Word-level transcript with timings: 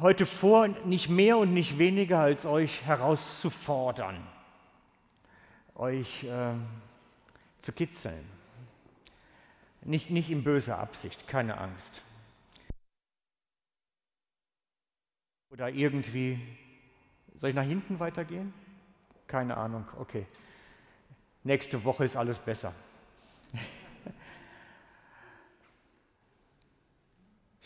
heute 0.00 0.26
vor, 0.26 0.68
nicht 0.68 1.08
mehr 1.08 1.38
und 1.38 1.52
nicht 1.52 1.78
weniger 1.78 2.20
als 2.20 2.46
euch 2.46 2.84
herauszufordern, 2.84 4.26
euch 5.74 6.24
äh, 6.24 6.54
zu 7.58 7.72
kitzeln. 7.72 8.24
Nicht, 9.82 10.10
nicht 10.10 10.30
in 10.30 10.42
böser 10.42 10.78
Absicht, 10.78 11.28
keine 11.28 11.58
Angst. 11.58 12.02
Oder 15.50 15.70
irgendwie, 15.70 16.40
soll 17.40 17.50
ich 17.50 17.56
nach 17.56 17.62
hinten 17.62 18.00
weitergehen? 18.00 18.52
Keine 19.26 19.56
Ahnung, 19.56 19.86
okay. 19.98 20.26
Nächste 21.44 21.84
Woche 21.84 22.04
ist 22.04 22.16
alles 22.16 22.38
besser. 22.38 22.72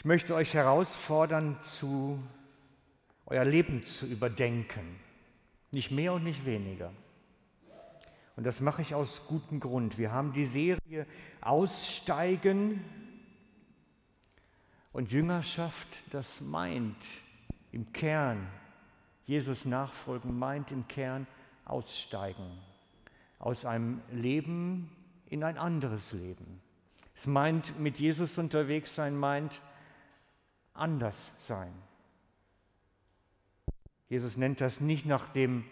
Ich 0.01 0.07
möchte 0.07 0.35
euch 0.35 0.55
herausfordern, 0.55 1.61
zu 1.61 2.19
euer 3.27 3.45
Leben 3.45 3.85
zu 3.85 4.07
überdenken. 4.07 4.99
Nicht 5.73 5.91
mehr 5.91 6.15
und 6.15 6.25
nicht 6.25 6.47
weniger. 6.47 6.91
Und 8.35 8.45
das 8.45 8.63
mache 8.63 8.81
ich 8.81 8.95
aus 8.95 9.27
gutem 9.27 9.61
Grund. 9.61 9.99
Wir 9.99 10.11
haben 10.11 10.33
die 10.33 10.47
Serie 10.47 11.07
Aussteigen 11.43 12.83
und 14.93 15.13
Jüngerschaft, 15.13 15.89
das 16.13 16.41
meint 16.41 16.97
im 17.71 17.93
Kern, 17.93 18.49
Jesus 19.27 19.67
nachfolgen, 19.67 20.39
meint 20.39 20.73
im 20.73 20.89
Kern 20.89 21.27
aussteigen 21.67 22.59
aus 23.39 23.67
einem 23.67 24.01
Leben 24.11 24.91
in 25.27 25.45
ein 25.45 25.59
anderes 25.59 26.15
Leben. 26.15 26.63
Es 27.15 27.27
meint 27.27 27.79
mit 27.79 27.99
Jesus 27.99 28.39
unterwegs 28.39 28.95
sein, 28.95 29.15
meint 29.15 29.61
anders 30.81 31.33
sein. 31.39 31.73
Jesus 34.09 34.37
nennt 34.37 34.61
das 34.61 34.81
nicht 34.81 35.07
nach 35.07 35.29
dem 35.29 35.65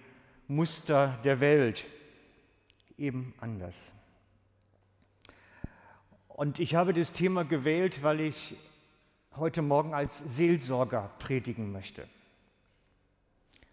Muster 0.47 1.19
der 1.25 1.41
Welt, 1.41 1.87
eben 2.97 3.35
anders. 3.41 3.93
Und 6.29 6.61
ich 6.61 6.75
habe 6.75 6.93
das 6.93 7.13
Thema 7.13 7.45
gewählt, 7.45 8.03
weil 8.03 8.21
ich 8.21 8.57
heute 9.37 9.63
Morgen 9.63 9.93
als 9.93 10.19
Seelsorger 10.19 11.11
predigen 11.19 11.73
möchte. 11.73 12.09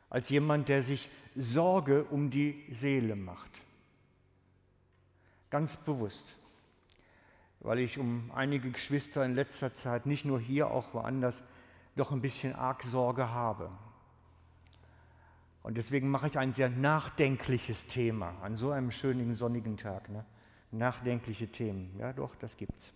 Als 0.10 0.30
jemand, 0.30 0.70
der 0.70 0.82
sich 0.84 1.10
Sorge 1.36 2.06
um 2.06 2.32
die 2.32 2.66
Seele 2.72 3.16
macht. 3.16 3.52
Ganz 5.50 5.78
bewusst 5.78 6.36
weil 7.66 7.80
ich 7.80 7.98
um 7.98 8.32
einige 8.34 8.70
Geschwister 8.70 9.26
in 9.26 9.34
letzter 9.34 9.74
Zeit, 9.74 10.06
nicht 10.06 10.24
nur 10.24 10.40
hier, 10.40 10.70
auch 10.70 10.94
woanders, 10.94 11.44
doch 11.96 12.12
ein 12.12 12.22
bisschen 12.22 12.54
arg 12.54 12.84
Sorge 12.84 13.30
habe. 13.30 13.72
Und 15.64 15.76
deswegen 15.76 16.10
mache 16.10 16.28
ich 16.28 16.38
ein 16.38 16.54
sehr 16.54 16.70
nachdenkliches 16.70 17.88
Thema 17.88 18.40
an 18.44 18.56
so 18.56 18.70
einem 18.70 18.92
schönen 18.92 19.36
sonnigen 19.36 19.78
Tag. 19.78 20.10
Ne? 20.10 20.24
Nachdenkliche 20.72 21.48
Themen, 21.48 21.96
ja 21.98 22.14
doch, 22.14 22.36
das 22.36 22.56
gibt's. 22.58 22.94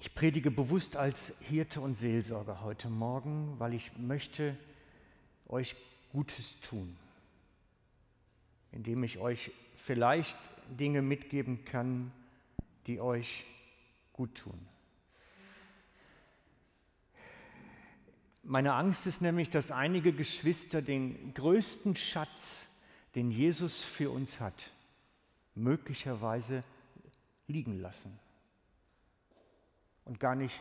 Ich 0.00 0.14
predige 0.14 0.50
bewusst 0.50 0.96
als 0.96 1.34
Hirte 1.40 1.82
und 1.82 1.94
Seelsorger 1.94 2.62
heute 2.62 2.88
Morgen, 2.88 3.56
weil 3.58 3.74
ich 3.74 3.96
möchte 3.98 4.56
euch 5.48 5.76
Gutes 6.12 6.60
tun, 6.60 6.96
indem 8.72 9.04
ich 9.04 9.18
euch 9.18 9.52
vielleicht 9.76 10.38
Dinge 10.70 11.02
mitgeben 11.02 11.66
kann, 11.66 12.10
die 12.86 13.00
euch 13.00 13.44
gut 14.12 14.34
tun. 14.34 14.68
Meine 18.42 18.74
Angst 18.74 19.06
ist 19.06 19.22
nämlich, 19.22 19.48
dass 19.48 19.70
einige 19.70 20.12
Geschwister 20.12 20.82
den 20.82 21.32
größten 21.32 21.96
Schatz, 21.96 22.68
den 23.14 23.30
Jesus 23.30 23.80
für 23.80 24.10
uns 24.10 24.38
hat, 24.38 24.70
möglicherweise 25.54 26.62
liegen 27.46 27.80
lassen 27.80 28.18
und 30.04 30.20
gar 30.20 30.34
nicht 30.34 30.60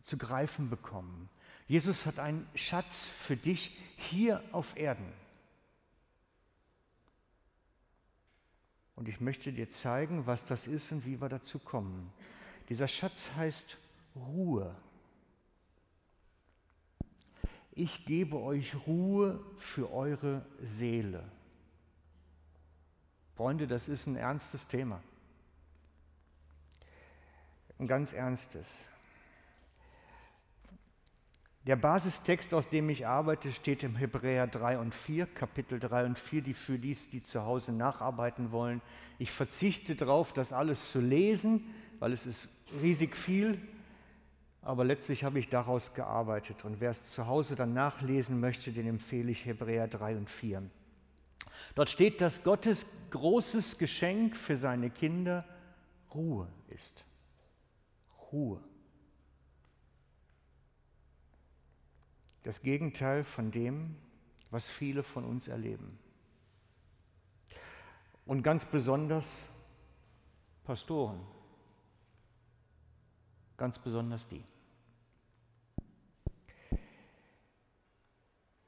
zu 0.00 0.18
greifen 0.18 0.70
bekommen. 0.70 1.28
Jesus 1.68 2.04
hat 2.04 2.18
einen 2.18 2.48
Schatz 2.54 3.04
für 3.04 3.36
dich 3.36 3.78
hier 3.96 4.42
auf 4.50 4.76
Erden. 4.76 5.21
Und 8.94 9.08
ich 9.08 9.20
möchte 9.20 9.52
dir 9.52 9.68
zeigen, 9.68 10.26
was 10.26 10.44
das 10.44 10.66
ist 10.66 10.92
und 10.92 11.06
wie 11.06 11.20
wir 11.20 11.28
dazu 11.28 11.58
kommen. 11.58 12.12
Dieser 12.68 12.88
Schatz 12.88 13.30
heißt 13.36 13.78
Ruhe. 14.14 14.74
Ich 17.72 18.04
gebe 18.04 18.38
euch 18.38 18.86
Ruhe 18.86 19.42
für 19.56 19.90
eure 19.92 20.44
Seele. 20.60 21.24
Freunde, 23.34 23.66
das 23.66 23.88
ist 23.88 24.06
ein 24.06 24.16
ernstes 24.16 24.66
Thema. 24.66 25.02
Ein 27.78 27.88
ganz 27.88 28.12
ernstes. 28.12 28.86
Der 31.66 31.76
Basistext, 31.76 32.54
aus 32.54 32.68
dem 32.68 32.88
ich 32.88 33.06
arbeite, 33.06 33.52
steht 33.52 33.84
im 33.84 33.94
Hebräer 33.94 34.48
3 34.48 34.78
und 34.78 34.96
4, 34.96 35.26
Kapitel 35.26 35.78
3 35.78 36.06
und 36.06 36.18
4, 36.18 36.42
die 36.42 36.54
für 36.54 36.76
dies, 36.76 37.08
die 37.08 37.22
zu 37.22 37.44
Hause 37.44 37.72
nacharbeiten 37.72 38.50
wollen. 38.50 38.82
Ich 39.20 39.30
verzichte 39.30 39.94
darauf, 39.94 40.32
das 40.32 40.52
alles 40.52 40.90
zu 40.90 41.00
lesen, 41.00 41.72
weil 42.00 42.12
es 42.12 42.26
ist 42.26 42.48
riesig 42.82 43.16
viel, 43.16 43.60
aber 44.60 44.84
letztlich 44.84 45.22
habe 45.22 45.38
ich 45.38 45.48
daraus 45.48 45.94
gearbeitet. 45.94 46.64
Und 46.64 46.80
wer 46.80 46.90
es 46.90 47.10
zu 47.10 47.28
Hause 47.28 47.54
dann 47.54 47.74
nachlesen 47.74 48.40
möchte, 48.40 48.72
den 48.72 48.88
empfehle 48.88 49.30
ich 49.30 49.44
Hebräer 49.44 49.86
3 49.86 50.16
und 50.16 50.30
4. 50.30 50.64
Dort 51.76 51.90
steht, 51.90 52.20
dass 52.20 52.42
Gottes 52.42 52.86
großes 53.10 53.78
Geschenk 53.78 54.36
für 54.36 54.56
seine 54.56 54.90
Kinder 54.90 55.44
Ruhe 56.12 56.48
ist. 56.68 57.04
Ruhe. 58.32 58.60
Das 62.42 62.60
Gegenteil 62.60 63.24
von 63.24 63.50
dem, 63.50 63.96
was 64.50 64.68
viele 64.68 65.02
von 65.02 65.24
uns 65.24 65.48
erleben. 65.48 65.98
Und 68.26 68.42
ganz 68.42 68.64
besonders 68.64 69.46
Pastoren. 70.64 71.20
Ganz 73.56 73.78
besonders 73.78 74.26
die. 74.26 74.42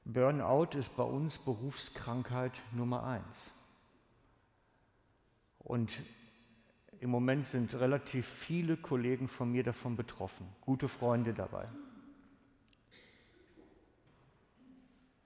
Burnout 0.05 0.77
ist 0.79 0.95
bei 0.97 1.03
uns 1.03 1.39
Berufskrankheit 1.39 2.61
Nummer 2.73 3.05
eins. 3.05 3.51
Und 5.59 6.03
im 7.01 7.11
Moment 7.11 7.47
sind 7.47 7.75
relativ 7.75 8.29
viele 8.29 8.77
Kollegen 8.77 9.29
von 9.29 9.51
mir 9.51 9.65
davon 9.65 9.97
betroffen, 9.97 10.47
gute 10.61 10.89
Freunde 10.89 11.33
dabei. 11.33 11.69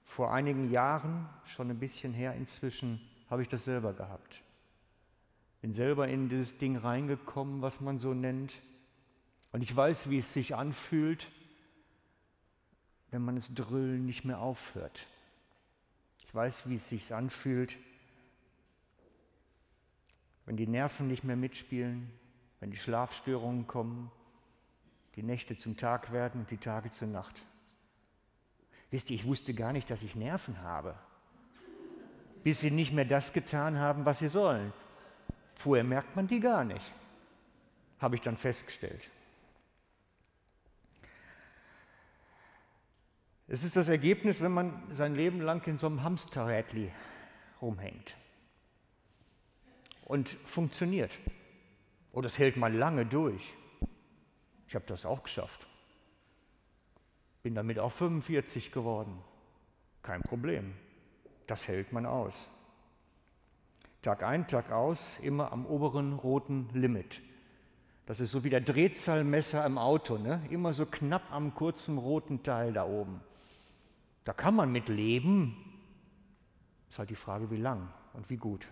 Vor 0.09 0.33
einigen 0.33 0.71
Jahren, 0.71 1.29
schon 1.45 1.71
ein 1.71 1.79
bisschen 1.79 2.15
her 2.15 2.35
inzwischen, 2.35 2.99
habe 3.29 3.43
ich 3.43 3.49
das 3.49 3.65
selber 3.65 3.93
gehabt. 3.93 4.43
Bin 5.61 5.75
selber 5.75 6.09
in 6.09 6.31
dieses 6.31 6.57
Ding 6.57 6.79
reingekommen, 6.79 7.61
was 7.61 7.83
man 7.83 7.99
so 7.99 8.15
nennt. 8.15 8.63
Und 9.53 9.63
ich 9.63 9.77
weiß, 9.77 10.09
wie 10.09 10.19
es 10.19 10.33
sich 10.33 10.57
anfühlt, 10.57 11.29
wenn 13.11 13.23
man 13.23 13.37
das 13.37 13.53
Drüllen 13.53 14.07
nicht 14.07 14.25
mehr 14.25 14.41
aufhört. 14.41 15.07
Ich 16.21 16.35
weiß, 16.35 16.69
wie 16.69 16.77
es 16.77 16.89
sich 16.89 17.15
anfühlt, 17.15 17.77
wenn 20.47 20.57
die 20.57 20.67
Nerven 20.67 21.07
nicht 21.07 21.23
mehr 21.23 21.37
mitspielen, 21.37 22.11
wenn 22.61 22.71
die 22.71 22.79
Schlafstörungen 22.79 23.67
kommen, 23.67 24.11
die 25.17 25.23
Nächte 25.23 25.59
zum 25.59 25.77
Tag 25.77 26.12
werden 26.12 26.41
und 26.41 26.50
die 26.50 26.56
Tage 26.56 26.91
zur 26.91 27.09
Nacht. 27.09 27.44
Wisst 28.90 29.11
ihr, 29.11 29.17
ich 29.17 29.26
wusste 29.26 29.55
gar 29.55 29.73
nicht, 29.73 29.90
dass 29.90 30.02
ich 30.02 30.17
Nerven 30.17 30.62
habe, 30.62 30.94
bis 32.43 32.61
sie 32.61 32.70
nicht 32.70 32.93
mehr 32.93 33.05
das 33.05 33.32
getan 33.32 33.79
haben, 33.79 34.06
was 34.06 34.20
sie 34.20 34.29
sollen. 34.29 34.73
Vorher 35.55 35.85
merkt 35.85 36.17
man 36.17 36.26
die 36.26 36.40
gar 36.40 36.64
nicht, 36.64 36.93
habe 37.99 38.14
ich 38.14 38.23
dann 38.23 38.37
festgestellt. 38.37 39.11
Es 43.49 43.64
ist 43.64 43.76
das 43.76 43.88
Ergebnis, 43.88 44.40
wenn 44.43 44.52
man 44.52 44.82
sein 44.91 45.14
Leben 45.14 45.41
lang 45.41 45.67
in 45.67 45.79
so 45.79 45.87
einem 45.87 46.02
Hamsterrädli 46.02 46.93
rumhängt 47.62 48.17
und 50.05 50.29
funktioniert. 50.44 51.19
Oder 52.12 52.26
es 52.26 52.38
hält 52.38 52.56
mal 52.56 52.73
lange 52.73 53.06
durch. 53.06 53.55
Ich 54.67 54.75
habe 54.75 54.84
das 54.87 55.06
auch 55.06 55.23
geschafft. 55.23 55.67
Bin 57.43 57.55
damit 57.55 57.79
auch 57.79 57.93
45 57.93 58.73
geworden. 58.73 59.19
Kein 60.02 60.23
Problem. 60.23 60.75
Das 61.46 61.69
hält 61.69 61.93
man 61.93 62.06
aus. 62.06 62.49
Tag 64.02 64.23
ein, 64.23 64.46
Tag 64.46 64.70
aus, 64.70 65.19
immer 65.23 65.52
am 65.52 65.67
oberen 65.67 66.12
roten 66.12 66.69
Limit. 66.73 67.20
Das 68.06 68.20
ist 68.20 68.31
so 68.31 68.43
wie 68.44 68.50
der 68.50 68.61
Drehzahlmesser 68.61 69.67
im 69.67 69.76
Auto, 69.76 70.17
ne? 70.17 70.40
immer 70.50 70.73
so 70.73 70.87
knapp 70.87 71.31
am 71.31 71.55
kurzen 71.55 71.99
roten 71.99 72.43
Teil 72.43 72.73
da 72.73 72.87
oben. 72.87 73.20
Da 74.25 74.32
kann 74.32 74.55
man 74.55 74.73
mit 74.73 74.88
leben. 74.88 75.56
Ist 76.88 76.99
halt 76.99 77.11
die 77.11 77.17
Frage, 77.17 77.50
wie 77.50 77.56
lang 77.56 77.88
und 78.14 78.31
wie 78.31 78.37
gut. 78.37 78.69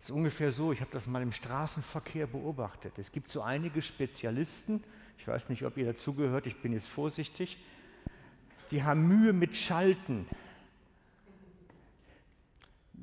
Ist 0.00 0.10
ungefähr 0.10 0.52
so, 0.52 0.72
ich 0.72 0.80
habe 0.80 0.90
das 0.92 1.06
mal 1.06 1.22
im 1.22 1.32
Straßenverkehr 1.32 2.26
beobachtet. 2.26 2.98
Es 2.98 3.10
gibt 3.10 3.30
so 3.30 3.42
einige 3.42 3.82
Spezialisten, 3.82 4.82
ich 5.18 5.26
weiß 5.26 5.48
nicht, 5.48 5.64
ob 5.64 5.76
ihr 5.76 5.86
dazugehört, 5.86 6.46
ich 6.46 6.62
bin 6.62 6.72
jetzt 6.72 6.88
vorsichtig, 6.88 7.58
die 8.70 8.84
haben 8.84 9.08
Mühe 9.08 9.32
mit 9.32 9.56
Schalten 9.56 10.26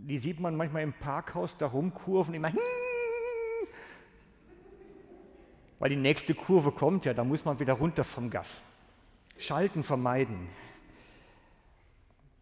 die 0.08 0.20
sieht 0.20 0.40
man 0.40 0.56
manchmal 0.56 0.84
im 0.84 0.94
Parkhaus 0.94 1.58
da 1.58 1.68
rumkurven, 1.68 2.34
immer 2.36 2.52
weil 5.80 5.90
die 5.90 5.96
nächste 5.96 6.34
Kurve 6.34 6.72
kommt 6.72 7.06
ja, 7.06 7.14
da 7.14 7.24
muss 7.24 7.44
man 7.44 7.60
wieder 7.60 7.74
runter 7.74 8.04
vom 8.04 8.30
Gas. 8.30 8.60
Schalten 9.38 9.84
vermeiden. 9.84 10.48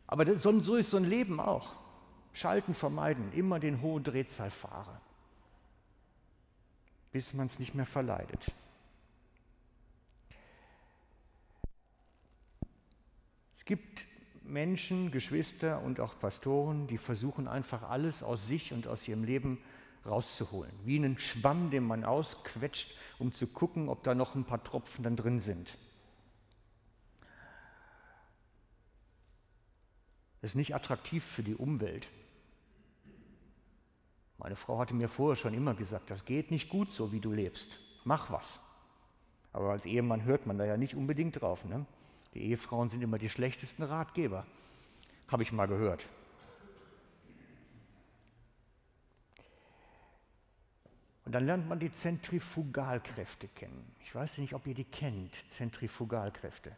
Aber 0.05 0.38
so 0.38 0.75
ist 0.75 0.91
so 0.91 0.97
ein 0.97 1.05
Leben 1.05 1.39
auch. 1.39 1.73
Schalten 2.33 2.74
vermeiden, 2.74 3.31
immer 3.33 3.59
den 3.59 3.81
hohen 3.81 4.03
Drehzahl 4.03 4.51
fahren, 4.51 4.97
bis 7.12 7.33
man 7.33 7.47
es 7.47 7.59
nicht 7.59 7.75
mehr 7.75 7.85
verleidet. 7.85 8.51
Es 13.56 13.65
gibt 13.65 14.06
Menschen, 14.41 15.12
Geschwister 15.12 15.81
und 15.81 16.00
auch 16.00 16.19
Pastoren, 16.19 16.88
die 16.88 16.97
versuchen 16.97 17.47
einfach 17.47 17.83
alles 17.83 18.24
aus 18.24 18.47
sich 18.47 18.74
und 18.74 18.88
aus 18.88 19.07
ihrem 19.07 19.24
Leben 19.24 19.59
rauszuholen. 20.06 20.71
Wie 20.83 20.97
einen 20.97 21.18
Schwamm, 21.18 21.69
den 21.69 21.86
man 21.86 22.03
ausquetscht, 22.03 22.94
um 23.19 23.31
zu 23.31 23.47
gucken, 23.47 23.88
ob 23.89 24.03
da 24.03 24.15
noch 24.15 24.36
ein 24.36 24.44
paar 24.44 24.63
Tropfen 24.63 25.03
dann 25.03 25.15
drin 25.15 25.39
sind. 25.39 25.77
Das 30.41 30.51
ist 30.51 30.56
nicht 30.56 30.75
attraktiv 30.75 31.24
für 31.24 31.44
die 31.44 31.56
Umwelt. 31.56 32.09
Meine 34.43 34.57
Frau 34.57 34.77
hatte 34.77 34.93
mir 34.93 35.07
vorher 35.07 35.37
schon 35.37 35.53
immer 35.53 35.73
gesagt, 35.73 36.11
das 36.11 36.25
geht 36.25 36.51
nicht 36.51 36.69
gut 36.69 36.91
so, 36.91 37.13
wie 37.13 37.21
du 37.21 37.31
lebst. 37.31 37.79
Mach 38.03 38.29
was. 38.29 38.59
Aber 39.53 39.71
als 39.71 39.85
Ehemann 39.85 40.25
hört 40.25 40.45
man 40.45 40.57
da 40.57 40.65
ja 40.65 40.75
nicht 40.75 40.95
unbedingt 40.95 41.41
drauf. 41.41 41.63
Ne? 41.63 41.85
Die 42.33 42.41
Ehefrauen 42.41 42.89
sind 42.89 43.01
immer 43.01 43.17
die 43.17 43.29
schlechtesten 43.29 43.83
Ratgeber, 43.83 44.45
habe 45.29 45.43
ich 45.43 45.53
mal 45.53 45.67
gehört. 45.67 46.09
Und 51.23 51.31
dann 51.31 51.45
lernt 51.45 51.69
man 51.69 51.79
die 51.79 51.91
Zentrifugalkräfte 51.91 53.47
kennen. 53.47 53.95
Ich 54.03 54.13
weiß 54.13 54.39
nicht, 54.39 54.53
ob 54.53 54.67
ihr 54.67 54.75
die 54.75 54.83
kennt, 54.83 55.33
Zentrifugalkräfte. 55.49 56.75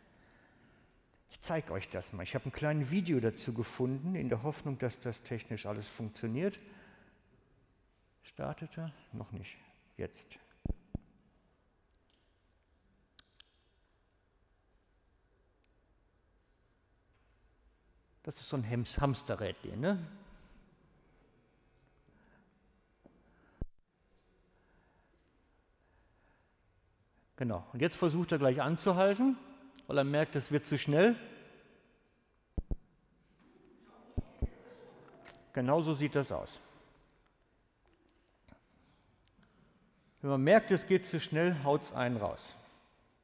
Ich 1.32 1.40
zeige 1.40 1.72
euch 1.74 1.90
das 1.90 2.14
mal. 2.14 2.22
Ich 2.22 2.36
habe 2.36 2.46
ein 2.46 2.52
kleines 2.52 2.92
Video 2.92 3.20
dazu 3.20 3.56
gefunden, 3.56 4.14
in 4.14 4.30
der 4.30 4.44
Hoffnung, 4.44 4.78
dass 4.78 5.00
das 5.00 5.24
technisch 5.24 5.66
alles 5.66 5.88
funktioniert. 5.88 6.60
Startet 8.26 8.78
er? 8.78 8.92
Noch 9.14 9.32
nicht. 9.32 9.56
Jetzt. 9.98 10.38
Das 18.24 18.40
ist 18.40 18.50
so 18.50 18.58
ein 18.58 18.68
Hamsterrädchen, 18.68 19.80
ne? 19.80 20.06
Genau. 27.38 27.64
Und 27.74 27.82
jetzt 27.82 27.98
versucht 27.98 28.32
er 28.32 28.40
gleich 28.40 28.62
anzuhalten, 28.62 29.38
weil 29.88 30.00
er 30.00 30.04
merkt, 30.04 30.36
es 30.36 30.52
wird 30.52 30.64
zu 30.64 30.78
schnell. 30.78 31.16
Genauso 35.54 35.94
sieht 35.94 36.16
das 36.16 36.32
aus. 36.32 36.60
Wenn 40.26 40.32
man 40.32 40.44
merkt, 40.44 40.72
es 40.72 40.88
geht 40.88 41.06
zu 41.06 41.20
schnell, 41.20 41.56
haut 41.64 41.84
es 41.84 41.92
einen 41.92 42.18
raus. 42.18 42.56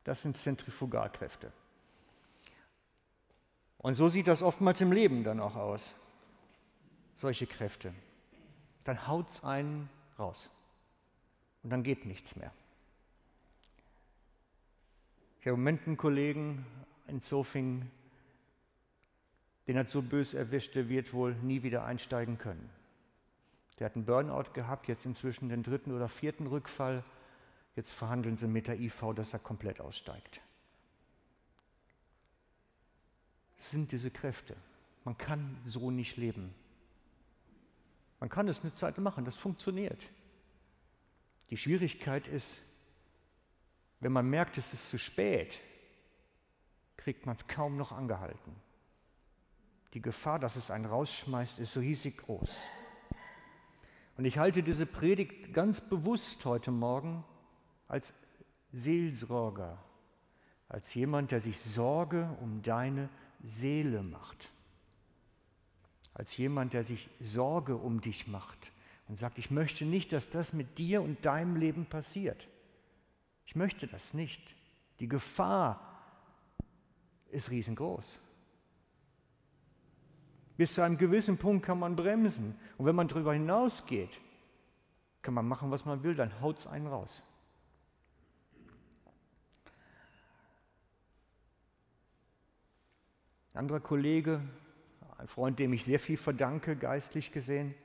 Das 0.04 0.22
sind 0.22 0.38
Zentrifugalkräfte. 0.38 1.52
Und 3.80 3.96
so 3.96 4.08
sieht 4.08 4.28
das 4.28 4.44
oftmals 4.44 4.82
im 4.82 4.92
Leben 4.92 5.24
dann 5.24 5.40
auch 5.40 5.56
aus, 5.56 5.96
solche 7.16 7.48
Kräfte. 7.48 7.92
Dann 8.84 9.08
haut 9.08 9.30
es 9.30 9.44
einen 9.44 9.90
raus 10.20 10.52
und 11.64 11.72
dann 11.72 11.82
geht 11.82 12.06
nichts 12.06 12.36
mehr. 12.36 12.54
Ich 15.40 15.48
habe 15.48 15.56
im 15.56 15.62
Moment 15.62 15.88
einen 15.88 15.98
Kollegen 15.98 16.68
in 17.08 17.20
Zofingen, 17.20 17.90
den 19.68 19.80
hat 19.80 19.90
so 19.90 20.04
bös 20.04 20.36
erwischt, 20.36 20.76
der 20.76 20.88
wird 20.88 21.14
wohl 21.14 21.34
nie 21.34 21.64
wieder 21.64 21.84
einsteigen 21.84 22.38
können. 22.38 22.70
Der 23.80 23.86
hat 23.86 23.96
einen 23.96 24.06
Burnout 24.06 24.54
gehabt, 24.54 24.88
jetzt 24.88 25.06
inzwischen 25.06 25.50
den 25.50 25.64
dritten 25.64 25.92
oder 25.92 26.08
vierten 26.08 26.48
Rückfall. 26.48 27.04
Jetzt 27.76 27.92
verhandeln 27.94 28.38
sie 28.38 28.48
mit 28.48 28.68
der 28.68 28.80
IV, 28.80 29.14
dass 29.16 29.34
er 29.34 29.40
komplett 29.40 29.80
aussteigt. 29.80 30.42
sind 33.70 33.92
diese 33.92 34.12
Kräfte. 34.12 34.56
Man 35.04 35.18
kann 35.18 35.58
so 35.66 35.92
nicht 35.92 36.18
leben. 36.18 36.54
Man 38.20 38.30
kann 38.30 38.48
es 38.48 38.62
eine 38.62 38.74
Zeit 38.74 38.98
machen, 38.98 39.26
das 39.26 39.38
funktioniert. 39.38 40.10
Die 41.50 41.58
Schwierigkeit 41.58 42.28
ist, 42.28 42.58
wenn 44.00 44.12
man 44.12 44.30
merkt, 44.30 44.58
es 44.58 44.74
ist 44.74 44.90
zu 44.90 44.98
spät, 44.98 45.60
kriegt 46.98 47.26
man 47.26 47.36
es 47.36 47.48
kaum 47.48 47.78
noch 47.78 47.92
angehalten. 47.92 48.56
Die 49.94 50.02
Gefahr, 50.02 50.40
dass 50.40 50.56
es 50.56 50.72
einen 50.72 50.86
rausschmeißt, 50.86 51.60
ist 51.60 51.74
so 51.74 51.80
riesig 51.80 52.18
groß. 52.18 52.62
Und 54.18 54.26
ich 54.26 54.38
halte 54.38 54.64
diese 54.64 54.86
Predigt 54.86 55.54
ganz 55.54 55.82
bewusst 55.82 56.46
heute 56.46 56.72
Morgen 56.72 57.24
als 57.88 58.14
Seelsorger, 58.72 59.78
als 60.70 60.94
jemand, 60.94 61.32
der 61.32 61.42
sich 61.42 61.60
Sorge 61.60 62.38
um 62.42 62.62
deine 62.62 63.10
Seele 63.44 64.04
macht. 64.04 64.50
Als 66.14 66.36
jemand, 66.38 66.74
der 66.74 66.84
sich 66.84 67.10
Sorge 67.20 67.78
um 67.78 68.02
dich 68.02 68.28
macht 68.28 68.72
und 69.08 69.18
sagt, 69.18 69.38
ich 69.38 69.52
möchte 69.52 69.86
nicht, 69.86 70.14
dass 70.14 70.30
das 70.30 70.54
mit 70.54 70.78
dir 70.78 71.02
und 71.02 71.26
deinem 71.26 71.56
Leben 71.56 71.86
passiert. 71.86 72.48
Ich 73.46 73.56
möchte 73.56 73.88
das 73.88 74.14
nicht. 74.14 74.56
Die 75.00 75.08
Gefahr 75.08 76.02
ist 77.30 77.50
riesengroß. 77.50 78.20
Bis 80.58 80.74
zu 80.74 80.82
einem 80.82 80.98
gewissen 80.98 81.38
Punkt 81.38 81.66
kann 81.66 81.80
man 81.80 81.96
bremsen. 81.96 82.56
Und 82.78 82.86
wenn 82.86 82.96
man 82.96 83.08
darüber 83.08 83.34
hinausgeht, 83.34 84.20
kann 85.22 85.34
man 85.34 85.48
machen, 85.48 85.72
was 85.72 85.86
man 85.86 86.04
will, 86.04 86.16
dann 86.16 86.42
haut 86.42 86.60
es 86.60 86.68
einen 86.68 86.88
raus. 86.88 87.24
Ein 93.54 93.60
anderer 93.60 93.80
Kollege, 93.82 94.42
ein 95.18 95.28
Freund, 95.28 95.60
dem 95.60 95.74
ich 95.74 95.84
sehr 95.84 96.00
viel 96.00 96.18
verdanke, 96.18 96.76
geistlich 96.76 97.32
gesehen, 97.32 97.76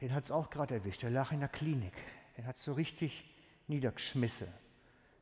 den 0.00 0.12
hat 0.12 0.24
es 0.24 0.30
auch 0.30 0.50
gerade 0.50 0.74
erwischt. 0.74 1.02
Der 1.02 1.10
lag 1.10 1.30
in 1.30 1.40
der 1.40 1.48
Klinik. 1.48 1.92
Den 2.36 2.46
hat 2.46 2.56
es 2.56 2.64
so 2.64 2.72
richtig 2.72 3.32
niedergeschmissen. 3.68 4.48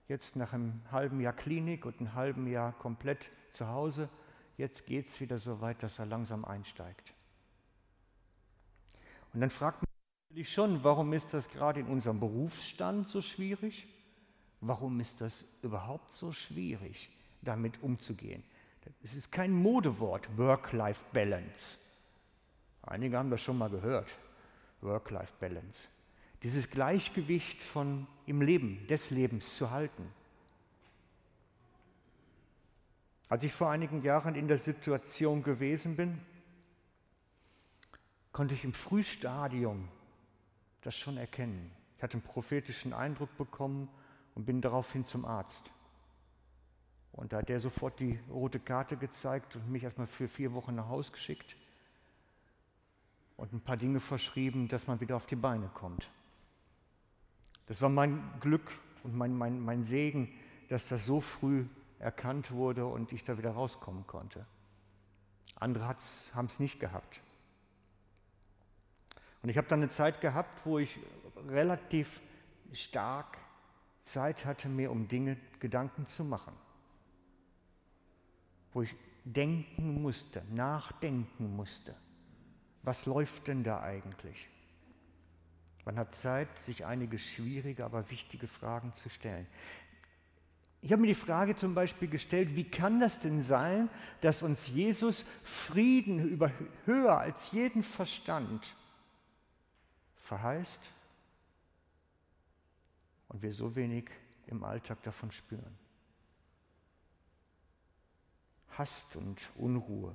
Jetzt 0.09 0.37
nach 0.37 0.53
einem 0.53 0.81
halben 0.91 1.21
Jahr 1.21 1.33
Klinik 1.33 1.85
und 1.85 1.99
einem 2.01 2.15
halben 2.15 2.47
Jahr 2.47 2.73
komplett 2.73 3.31
zu 3.53 3.69
Hause, 3.69 4.09
jetzt 4.63 4.87
geht 4.87 5.09
es 5.09 5.21
wieder 5.21 5.39
so 5.39 5.61
weit, 5.61 5.83
dass 5.83 5.99
er 5.99 6.07
langsam 6.07 6.45
einsteigt. 6.45 7.13
Und 9.35 9.41
dann 9.41 9.51
fragt 9.51 9.83
man 9.83 10.37
sich 10.37 10.53
schon, 10.53 10.85
warum 10.85 11.13
ist 11.13 11.35
das 11.35 11.49
gerade 11.49 11.81
in 11.81 11.87
unserem 11.87 12.21
Berufsstand 12.21 13.09
so 13.09 13.21
schwierig? 13.21 13.89
Warum 14.61 15.01
ist 15.01 15.21
das 15.21 15.45
überhaupt 15.63 16.13
so 16.13 16.31
schwierig, 16.31 17.11
damit 17.43 17.83
umzugehen? 17.83 18.45
Es 19.03 19.17
ist 19.17 19.33
kein 19.33 19.53
Modewort, 19.53 20.29
Work-Life-Balance. 20.39 21.79
Einige 22.83 23.19
haben 23.19 23.31
das 23.31 23.41
schon 23.41 23.59
mal 23.59 23.71
gehört, 23.71 24.15
Work-Life-Balance. 24.81 25.89
Dieses 26.45 26.71
Gleichgewicht 26.71 27.61
von 27.61 28.07
im 28.27 28.43
Leben, 28.43 28.87
des 28.87 29.11
Lebens 29.11 29.57
zu 29.57 29.73
halten. 29.73 30.05
Als 33.33 33.45
ich 33.45 33.55
vor 33.55 33.71
einigen 33.71 34.03
Jahren 34.03 34.35
in 34.35 34.47
der 34.47 34.59
Situation 34.59 35.43
gewesen 35.43 35.97
bin, 35.97 36.21
konnte 38.31 38.53
ich 38.53 38.63
im 38.63 38.75
Frühstadium 38.75 39.89
das 40.83 40.95
schon 40.95 41.17
erkennen. 41.17 41.73
Ich 41.97 42.03
hatte 42.03 42.19
einen 42.19 42.25
prophetischen 42.25 42.93
Eindruck 42.93 43.35
bekommen 43.39 43.89
und 44.35 44.45
bin 44.45 44.61
daraufhin 44.61 45.07
zum 45.07 45.25
Arzt. 45.25 45.63
Und 47.13 47.33
da 47.33 47.39
hat 47.39 47.49
der 47.49 47.61
sofort 47.61 48.01
die 48.01 48.19
rote 48.29 48.61
Karte 48.61 48.99
gezeigt 48.99 49.57
und 49.57 49.73
mich 49.73 49.85
erstmal 49.85 50.09
für 50.09 50.29
vier 50.29 50.53
Wochen 50.53 50.75
nach 50.75 50.91
Hause 50.91 51.13
geschickt. 51.13 51.57
und 53.39 53.51
ein 53.55 53.63
paar 53.63 53.79
Dinge 53.79 54.01
verschrieben, 54.01 54.69
dass 54.69 54.89
man 54.89 55.01
wieder 55.01 55.17
auf 55.17 55.25
die 55.25 55.37
Beine 55.37 55.71
kommt. 55.73 56.11
Das 57.65 57.81
war 57.81 57.89
mein 57.89 58.23
Glück 58.41 58.79
und 59.05 59.17
mein, 59.17 59.35
mein, 59.35 59.59
mein 59.59 59.85
Segen, 59.85 60.31
dass 60.69 60.89
das 60.89 61.07
so 61.07 61.23
früh 61.23 61.65
erkannt 62.03 62.51
wurde 62.51 62.87
und 62.87 63.13
ich 63.13 63.25
da 63.25 63.39
wieder 63.39 63.53
rauskommen 63.53 64.07
konnte. 64.07 64.45
Andere 65.55 65.87
haben 65.87 66.47
es 66.47 66.59
nicht 66.59 66.81
gehabt. 66.81 67.21
Und 69.43 69.49
ich 69.49 69.57
habe 69.57 69.69
dann 69.69 69.81
eine 69.81 69.89
Zeit 69.89 70.21
gehabt, 70.21 70.67
wo 70.67 70.79
ich 70.79 70.99
relativ 71.49 72.21
stark 72.73 73.39
Zeit 74.01 74.45
hatte, 74.45 74.69
mir 74.69 74.91
um 74.91 75.09
Dinge 75.09 75.37
Gedanken 75.61 76.07
zu 76.09 76.25
machen. 76.25 76.55
Wo 78.73 78.83
ich 78.83 78.95
denken 79.25 80.03
musste, 80.03 80.43
nachdenken 80.51 81.55
musste. 81.55 81.95
Was 82.83 83.07
läuft 83.07 83.47
denn 83.47 83.63
da 83.63 83.81
eigentlich? 83.81 84.49
Man 85.85 85.99
hat 85.99 86.15
Zeit, 86.15 86.59
sich 86.61 86.85
einige 86.85 87.19
schwierige, 87.19 87.85
aber 87.85 88.11
wichtige 88.11 88.47
Fragen 88.47 88.95
zu 88.95 89.09
stellen. 89.09 89.47
Ich 90.85 90.91
habe 90.91 91.01
mir 91.01 91.09
die 91.09 91.15
Frage 91.15 91.55
zum 91.55 91.75
Beispiel 91.75 92.09
gestellt, 92.09 92.57
wie 92.57 92.65
kann 92.65 92.99
das 92.99 93.21
denn 93.21 93.41
sein, 93.41 93.89
dass 94.21 94.43
uns 94.43 94.67
Jesus 94.67 95.25
Frieden 95.45 96.29
über, 96.29 96.51
höher 96.87 97.19
als 97.19 97.53
jeden 97.53 97.85
Verstand 97.85 98.75
verheißt 100.17 100.81
und 103.29 103.43
wir 103.43 103.53
so 103.53 103.77
wenig 103.77 104.11
im 104.49 104.65
Alltag 104.65 105.01
davon 105.05 105.31
spüren? 105.31 105.79
Hast 108.71 109.15
und 109.15 109.39
Unruhe 109.55 110.13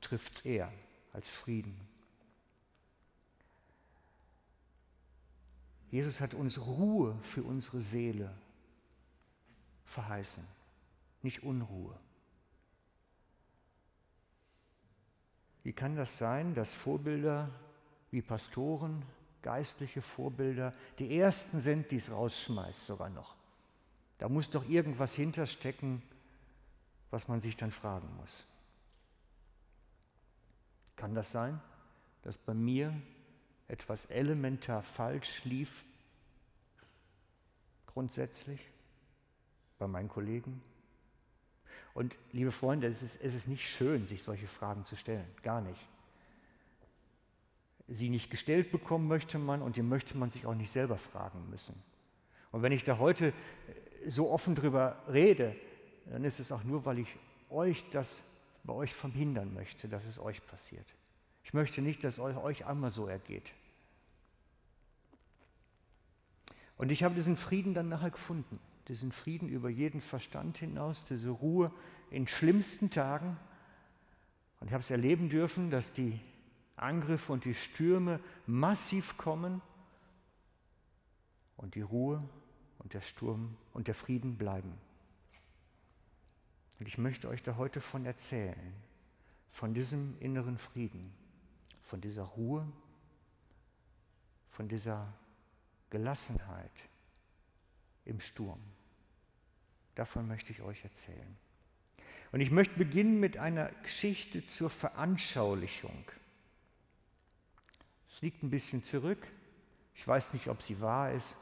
trifft 0.00 0.34
es 0.34 0.40
eher 0.40 0.72
als 1.12 1.30
Frieden. 1.30 1.78
Jesus 5.92 6.20
hat 6.20 6.34
uns 6.34 6.58
Ruhe 6.58 7.16
für 7.22 7.44
unsere 7.44 7.80
Seele 7.80 8.34
verheißen, 9.84 10.44
nicht 11.22 11.42
Unruhe. 11.42 11.96
Wie 15.62 15.72
kann 15.72 15.96
das 15.96 16.18
sein, 16.18 16.54
dass 16.54 16.74
Vorbilder 16.74 17.48
wie 18.10 18.22
Pastoren, 18.22 19.02
geistliche 19.42 20.02
Vorbilder, 20.02 20.74
die 20.98 21.18
ersten 21.18 21.60
sind, 21.60 21.90
die 21.90 21.96
es 21.96 22.10
rausschmeißt 22.10 22.86
sogar 22.86 23.10
noch? 23.10 23.34
Da 24.18 24.28
muss 24.28 24.50
doch 24.50 24.68
irgendwas 24.68 25.14
hinterstecken, 25.14 26.02
was 27.10 27.28
man 27.28 27.40
sich 27.40 27.56
dann 27.56 27.70
fragen 27.70 28.08
muss. 28.16 28.44
Kann 30.96 31.14
das 31.14 31.30
sein, 31.30 31.60
dass 32.22 32.36
bei 32.38 32.54
mir 32.54 32.94
etwas 33.68 34.06
elementar 34.06 34.82
falsch 34.82 35.44
lief, 35.44 35.84
grundsätzlich? 37.86 38.60
Bei 39.78 39.86
meinen 39.86 40.08
Kollegen. 40.08 40.60
Und 41.94 42.16
liebe 42.32 42.50
Freunde, 42.52 42.88
es 42.88 43.02
ist, 43.02 43.20
es 43.20 43.34
ist 43.34 43.48
nicht 43.48 43.68
schön, 43.68 44.06
sich 44.06 44.22
solche 44.22 44.48
Fragen 44.48 44.84
zu 44.84 44.96
stellen, 44.96 45.26
gar 45.42 45.60
nicht. 45.60 45.80
Sie 47.86 48.08
nicht 48.08 48.30
gestellt 48.30 48.72
bekommen 48.72 49.06
möchte 49.06 49.38
man 49.38 49.62
und 49.62 49.76
die 49.76 49.82
möchte 49.82 50.16
man 50.16 50.30
sich 50.30 50.46
auch 50.46 50.54
nicht 50.54 50.70
selber 50.70 50.96
fragen 50.96 51.48
müssen. 51.50 51.74
Und 52.50 52.62
wenn 52.62 52.72
ich 52.72 52.84
da 52.84 52.98
heute 52.98 53.32
so 54.06 54.30
offen 54.30 54.54
drüber 54.54 55.02
rede, 55.08 55.54
dann 56.06 56.24
ist 56.24 56.40
es 56.40 56.50
auch 56.50 56.64
nur, 56.64 56.84
weil 56.84 56.98
ich 56.98 57.16
euch 57.50 57.84
das 57.90 58.22
bei 58.64 58.72
euch 58.72 58.94
verhindern 58.94 59.52
möchte, 59.54 59.88
dass 59.88 60.04
es 60.04 60.18
euch 60.18 60.44
passiert. 60.46 60.86
Ich 61.44 61.52
möchte 61.52 61.82
nicht, 61.82 62.02
dass 62.02 62.14
es 62.14 62.20
euch 62.20 62.64
einmal 62.64 62.90
so 62.90 63.06
ergeht. 63.06 63.52
Und 66.76 66.90
ich 66.90 67.04
habe 67.04 67.14
diesen 67.14 67.36
Frieden 67.36 67.74
dann 67.74 67.88
nachher 67.88 68.10
gefunden 68.10 68.58
diesen 68.88 69.12
Frieden 69.12 69.48
über 69.48 69.68
jeden 69.68 70.00
Verstand 70.00 70.58
hinaus, 70.58 71.04
diese 71.04 71.30
Ruhe 71.30 71.72
in 72.10 72.26
schlimmsten 72.28 72.90
Tagen. 72.90 73.36
Und 74.60 74.68
ich 74.68 74.72
habe 74.72 74.82
es 74.82 74.90
erleben 74.90 75.28
dürfen, 75.28 75.70
dass 75.70 75.92
die 75.92 76.20
Angriffe 76.76 77.32
und 77.32 77.44
die 77.44 77.54
Stürme 77.54 78.20
massiv 78.46 79.16
kommen 79.16 79.62
und 81.56 81.74
die 81.74 81.82
Ruhe 81.82 82.22
und 82.78 82.94
der 82.94 83.00
Sturm 83.00 83.56
und 83.72 83.88
der 83.88 83.94
Frieden 83.94 84.36
bleiben. 84.36 84.74
Und 86.78 86.88
ich 86.88 86.98
möchte 86.98 87.28
euch 87.28 87.42
da 87.42 87.56
heute 87.56 87.80
von 87.80 88.04
erzählen, 88.04 88.74
von 89.50 89.72
diesem 89.72 90.16
inneren 90.20 90.58
Frieden, 90.58 91.14
von 91.82 92.00
dieser 92.00 92.24
Ruhe, 92.24 92.66
von 94.50 94.68
dieser 94.68 95.12
Gelassenheit 95.90 96.72
im 98.04 98.20
Sturm. 98.20 98.60
Davon 99.94 100.26
möchte 100.26 100.52
ich 100.52 100.62
euch 100.62 100.82
erzählen. 100.84 101.36
Und 102.32 102.40
ich 102.40 102.50
möchte 102.50 102.76
beginnen 102.76 103.20
mit 103.20 103.38
einer 103.38 103.70
Geschichte 103.84 104.44
zur 104.44 104.68
Veranschaulichung. 104.68 106.04
Es 108.10 108.22
liegt 108.22 108.42
ein 108.42 108.50
bisschen 108.50 108.82
zurück. 108.82 109.26
Ich 109.94 110.06
weiß 110.06 110.32
nicht, 110.32 110.48
ob 110.48 110.60
sie 110.62 110.80
wahr 110.80 111.12
ist. 111.12 111.36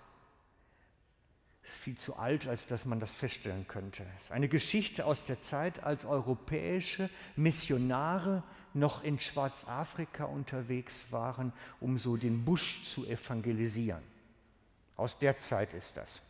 Es 1.62 1.70
ist 1.70 1.78
viel 1.78 1.96
zu 1.96 2.16
alt, 2.16 2.46
als 2.48 2.66
dass 2.66 2.84
man 2.84 3.00
das 3.00 3.14
feststellen 3.14 3.66
könnte. 3.68 4.04
Es 4.16 4.24
ist 4.24 4.32
eine 4.32 4.48
Geschichte 4.48 5.06
aus 5.06 5.24
der 5.24 5.40
Zeit, 5.40 5.82
als 5.82 6.04
europäische 6.04 7.08
Missionare 7.36 8.42
noch 8.74 9.04
in 9.04 9.18
Schwarzafrika 9.18 10.24
unterwegs 10.24 11.10
waren, 11.10 11.52
um 11.80 11.98
so 11.98 12.16
den 12.16 12.44
Busch 12.44 12.82
zu 12.82 13.06
evangelisieren. 13.06 14.02
Aus 14.96 15.18
der 15.18 15.38
Zeit 15.38 15.72
ist 15.72 15.96
das. 15.96 16.20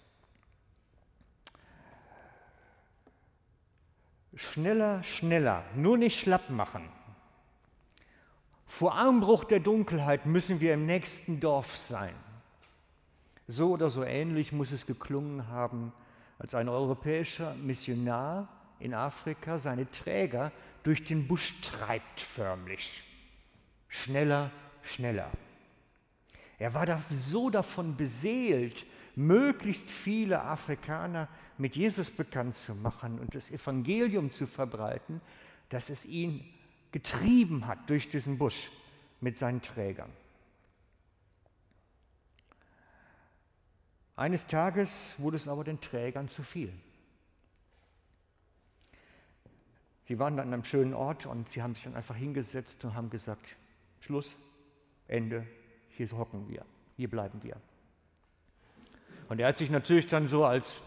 Schneller, 4.35 5.03
schneller, 5.03 5.65
nur 5.75 5.99
nicht 5.99 6.19
schlapp 6.19 6.49
machen. 6.51 6.89
Vor 8.67 8.95
Anbruch 8.95 9.45
der 9.45 9.61
Dunkelheit 9.61 10.25
müssen 10.25 10.61
wir 10.61 10.73
im 10.75 10.87
nächsten 10.87 11.41
Dorf 11.41 11.77
sein. 11.77 12.15
So 13.47 13.73
oder 13.73 13.91
so 13.91 14.03
ähnlich 14.03 14.53
muss 14.53 14.73
es 14.73 14.87
geklungen 14.87 15.49
haben, 15.49 15.93
als 16.39 16.55
ein 16.55 16.69
europäischer 16.69 17.55
Missionar 17.55 18.49
in 18.81 18.95
Afrika 18.95 19.59
seine 19.59 19.91
Träger 19.91 20.51
durch 20.83 21.05
den 21.05 21.29
Busch 21.29 21.61
treibt 21.61 22.21
förmlich. 22.21 23.03
Schneller, 23.89 24.51
schneller. 24.83 25.31
Er 26.59 26.75
war 26.75 26.87
so 27.11 27.51
davon 27.51 27.97
beseelt, 27.97 28.87
möglichst 29.15 29.91
viele 29.91 30.43
Afrikaner 30.43 31.29
mit 31.59 31.77
Jesus 31.77 32.11
bekannt 32.11 32.55
zu 32.55 32.75
machen 32.75 33.19
und 33.19 33.35
das 33.35 33.51
Evangelium 33.51 34.31
zu 34.31 34.47
verbreiten, 34.47 35.21
dass 35.69 35.91
es 35.91 36.05
ihn 36.05 36.45
getrieben 36.93 37.67
hat 37.67 37.89
durch 37.89 38.09
diesen 38.09 38.39
Busch 38.39 38.71
mit 39.21 39.39
seinen 39.39 39.63
Trägern. 39.63 40.11
Eines 44.17 44.47
Tages 44.47 45.15
wurde 45.19 45.37
es 45.37 45.49
aber 45.49 45.65
den 45.65 45.81
Trägern 45.81 46.29
zu 46.29 46.43
viel. 46.43 46.73
Sie 50.05 50.19
waren 50.19 50.37
dann 50.37 50.49
an 50.49 50.55
einem 50.55 50.65
schönen 50.65 50.95
Ort 50.95 51.27
und 51.27 51.49
sie 51.49 51.63
haben 51.63 51.75
sich 51.75 51.85
dann 51.85 51.95
einfach 51.95 52.17
hingesetzt 52.17 52.85
und 52.85 52.95
haben 52.95 53.09
gesagt, 53.09 53.57
Schluss, 54.01 54.37
Ende, 55.09 55.47
hier 55.91 56.11
hocken 56.13 56.49
wir, 56.49 56.65
hier 56.97 57.09
bleiben 57.09 57.43
wir. 57.43 57.57
Und 59.33 59.39
er 59.39 59.49
hat 59.49 59.57
sich 59.57 59.71
natürlich 59.71 60.09
dann 60.09 60.29
so 60.29 60.45
als 60.45 60.83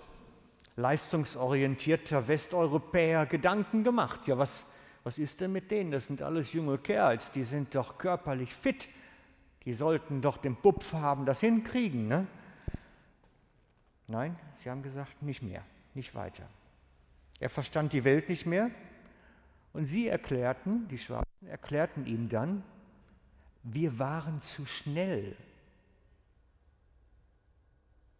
leistungsorientierter 0.75 2.27
Westeuropäer 2.27 3.25
Gedanken 3.25 3.83
gemacht. 3.83 4.27
Ja, 4.27 4.37
was, 4.37 4.67
was 5.03 5.17
ist 5.17 5.41
denn 5.41 5.51
mit 5.51 5.71
denen? 5.71 5.89
Das 5.89 6.05
sind 6.05 6.21
alles 6.21 6.53
junge 6.53 6.77
Kerls, 6.77 7.31
die 7.31 7.43
sind 7.43 7.73
doch 7.73 7.97
körperlich 7.97 8.53
fit. 8.53 8.87
Die 9.63 9.73
sollten 9.73 10.21
doch 10.21 10.37
den 10.37 10.55
Bupf 10.55 10.93
haben, 10.93 11.25
das 11.25 11.39
hinkriegen. 11.39 12.07
Ne? 12.07 12.27
Nein, 14.05 14.37
sie 14.53 14.69
haben 14.69 14.83
gesagt, 14.83 15.23
nicht 15.23 15.41
mehr, 15.41 15.63
nicht 15.95 16.13
weiter. 16.13 16.43
Er 17.39 17.49
verstand 17.49 17.93
die 17.93 18.03
Welt 18.03 18.29
nicht 18.29 18.45
mehr 18.45 18.69
und 19.73 19.87
sie 19.87 20.07
erklärten, 20.07 20.87
die 20.89 20.99
Schwarzen 20.99 21.47
erklärten 21.47 22.05
ihm 22.05 22.29
dann, 22.29 22.61
wir 23.63 23.97
waren 23.97 24.39
zu 24.39 24.67
schnell 24.67 25.35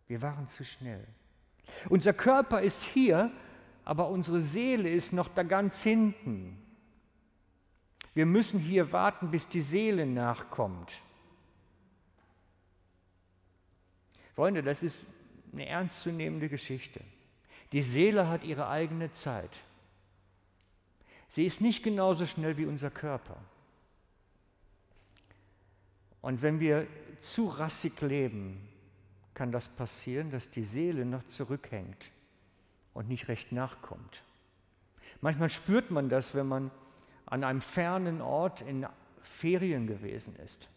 wir 0.08 0.22
waren 0.22 0.48
zu 0.48 0.64
schnell. 0.64 1.06
Unser 1.90 2.14
Körper 2.14 2.62
ist 2.62 2.84
hier, 2.84 3.32
aber 3.84 4.10
unsere 4.10 4.42
Seele 4.42 4.90
ist 4.90 5.14
noch 5.14 5.28
da 5.28 5.44
ganz 5.44 5.82
hinten. 5.82 6.58
Wir 8.14 8.26
müssen 8.26 8.60
hier 8.60 8.92
warten, 8.92 9.32
bis 9.32 9.48
die 9.48 9.62
Seele 9.62 10.06
nachkommt. 10.06 11.02
Freunde, 14.36 14.64
das 14.64 14.84
ist 14.84 15.06
eine 15.54 15.66
ernstzunehmende 15.66 16.50
Geschichte. 16.50 17.02
Die 17.72 17.82
Seele 17.82 18.30
hat 18.30 18.44
ihre 18.44 18.68
eigene 18.68 19.12
Zeit. 19.12 19.52
Sie 21.30 21.46
ist 21.46 21.62
nicht 21.62 21.84
genauso 21.84 22.26
schnell 22.26 22.58
wie 22.58 22.66
unser 22.66 22.90
Körper. 22.90 23.38
Und 26.22 26.42
wenn 26.42 26.60
wir 26.60 26.88
zu 27.20 27.48
rassig 27.48 28.00
leben, 28.02 28.68
kann 29.36 29.52
das 29.52 29.70
passieren, 29.70 30.32
dass 30.32 30.50
die 30.50 30.64
Seele 30.64 31.06
noch 31.06 31.24
zurückhängt 31.26 32.12
und 32.94 33.08
nicht 33.08 33.28
recht 33.28 33.52
nachkommt. 33.52 34.24
Manchmal 35.22 35.50
spürt 35.50 35.92
man 35.92 36.10
das, 36.10 36.34
wenn 36.34 36.48
man 36.48 36.72
an 37.26 37.44
einem 37.44 37.62
fernen 37.62 38.22
Ort 38.22 38.62
in 38.62 38.88
Ferien 39.22 39.88
gewesen 39.88 40.36
ist. 40.38 40.70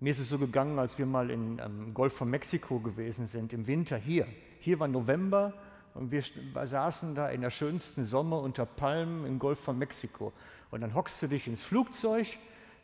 Mir 0.00 0.10
ist 0.10 0.18
es 0.18 0.28
so 0.28 0.38
gegangen, 0.38 0.78
als 0.78 0.98
wir 0.98 1.06
mal 1.06 1.30
im 1.30 1.58
ähm, 1.58 1.94
Golf 1.94 2.14
von 2.14 2.28
Mexiko 2.28 2.80
gewesen 2.80 3.26
sind, 3.26 3.52
im 3.52 3.66
Winter 3.66 3.96
hier. 3.96 4.26
Hier 4.60 4.78
war 4.80 4.88
November 4.88 5.54
und 5.94 6.10
wir 6.10 6.22
saßen 6.22 7.14
da 7.14 7.30
in 7.30 7.40
der 7.40 7.50
schönsten 7.50 8.04
Sommer 8.04 8.40
unter 8.40 8.66
Palmen 8.66 9.24
im 9.24 9.38
Golf 9.38 9.60
von 9.60 9.78
Mexiko. 9.78 10.32
Und 10.70 10.80
dann 10.80 10.94
hockst 10.94 11.22
du 11.22 11.28
dich 11.28 11.46
ins 11.46 11.62
Flugzeug, 11.62 12.26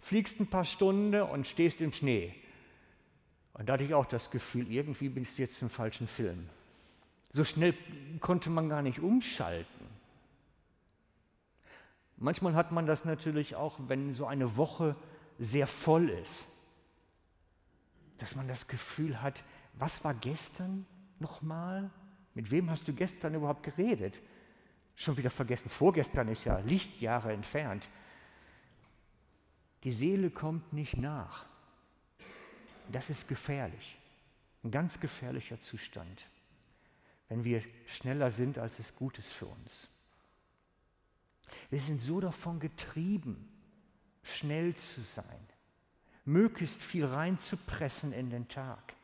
fliegst 0.00 0.40
ein 0.40 0.46
paar 0.46 0.64
Stunden 0.64 1.20
und 1.20 1.46
stehst 1.46 1.80
im 1.80 1.92
Schnee. 1.92 2.34
Und 3.54 3.68
da 3.68 3.74
hatte 3.74 3.84
ich 3.84 3.94
auch 3.94 4.06
das 4.06 4.30
Gefühl, 4.30 4.70
irgendwie 4.70 5.08
bin 5.08 5.22
ich 5.22 5.36
jetzt 5.38 5.60
im 5.62 5.70
falschen 5.70 6.06
Film. 6.06 6.48
So 7.32 7.44
schnell 7.44 7.74
konnte 8.20 8.50
man 8.50 8.68
gar 8.68 8.82
nicht 8.82 9.00
umschalten. 9.00 9.86
Manchmal 12.16 12.54
hat 12.54 12.72
man 12.72 12.86
das 12.86 13.04
natürlich 13.04 13.56
auch, 13.56 13.78
wenn 13.88 14.14
so 14.14 14.26
eine 14.26 14.56
Woche 14.56 14.96
sehr 15.38 15.66
voll 15.66 16.10
ist 16.10 16.48
dass 18.20 18.36
man 18.36 18.46
das 18.46 18.66
Gefühl 18.66 19.22
hat, 19.22 19.42
was 19.74 20.04
war 20.04 20.14
gestern 20.14 20.84
nochmal? 21.18 21.90
Mit 22.34 22.50
wem 22.50 22.70
hast 22.70 22.86
du 22.86 22.92
gestern 22.92 23.34
überhaupt 23.34 23.62
geredet? 23.62 24.20
Schon 24.94 25.16
wieder 25.16 25.30
vergessen. 25.30 25.70
Vorgestern 25.70 26.28
ist 26.28 26.44
ja 26.44 26.58
Lichtjahre 26.58 27.32
entfernt. 27.32 27.88
Die 29.84 29.92
Seele 29.92 30.30
kommt 30.30 30.72
nicht 30.74 30.98
nach. 30.98 31.46
Das 32.92 33.10
ist 33.10 33.28
gefährlich. 33.28 33.98
Ein 34.62 34.70
ganz 34.70 35.00
gefährlicher 35.00 35.60
Zustand, 35.60 36.26
wenn 37.28 37.44
wir 37.44 37.62
schneller 37.86 38.30
sind, 38.30 38.58
als 38.58 38.78
es 38.78 38.94
gut 38.94 39.18
ist 39.18 39.32
für 39.32 39.46
uns. 39.46 39.88
Wir 41.70 41.80
sind 41.80 42.02
so 42.02 42.20
davon 42.20 42.60
getrieben, 42.60 43.48
schnell 44.22 44.74
zu 44.74 45.00
sein 45.00 45.40
möglichst 46.24 46.82
viel 46.82 47.04
reinzupressen 47.04 48.12
in 48.12 48.30
den 48.30 48.48
Tag, 48.48 48.94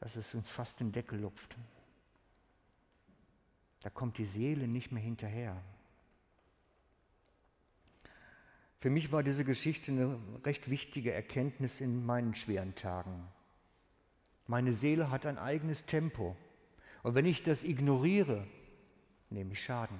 dass 0.00 0.16
es 0.16 0.34
uns 0.34 0.50
fast 0.50 0.80
den 0.80 0.92
Deckel 0.92 1.20
lupft. 1.20 1.56
Da 3.80 3.90
kommt 3.90 4.18
die 4.18 4.24
Seele 4.24 4.66
nicht 4.66 4.92
mehr 4.92 5.02
hinterher. 5.02 5.56
Für 8.80 8.90
mich 8.90 9.10
war 9.10 9.22
diese 9.22 9.44
Geschichte 9.44 9.90
eine 9.90 10.18
recht 10.44 10.70
wichtige 10.70 11.12
Erkenntnis 11.12 11.80
in 11.80 12.06
meinen 12.06 12.34
schweren 12.34 12.74
Tagen. 12.76 13.26
Meine 14.46 14.72
Seele 14.72 15.10
hat 15.10 15.26
ein 15.26 15.36
eigenes 15.36 15.84
Tempo. 15.84 16.36
Und 17.02 17.14
wenn 17.14 17.26
ich 17.26 17.42
das 17.42 17.64
ignoriere, 17.64 18.46
nehme 19.30 19.52
ich 19.52 19.62
Schaden. 19.62 19.98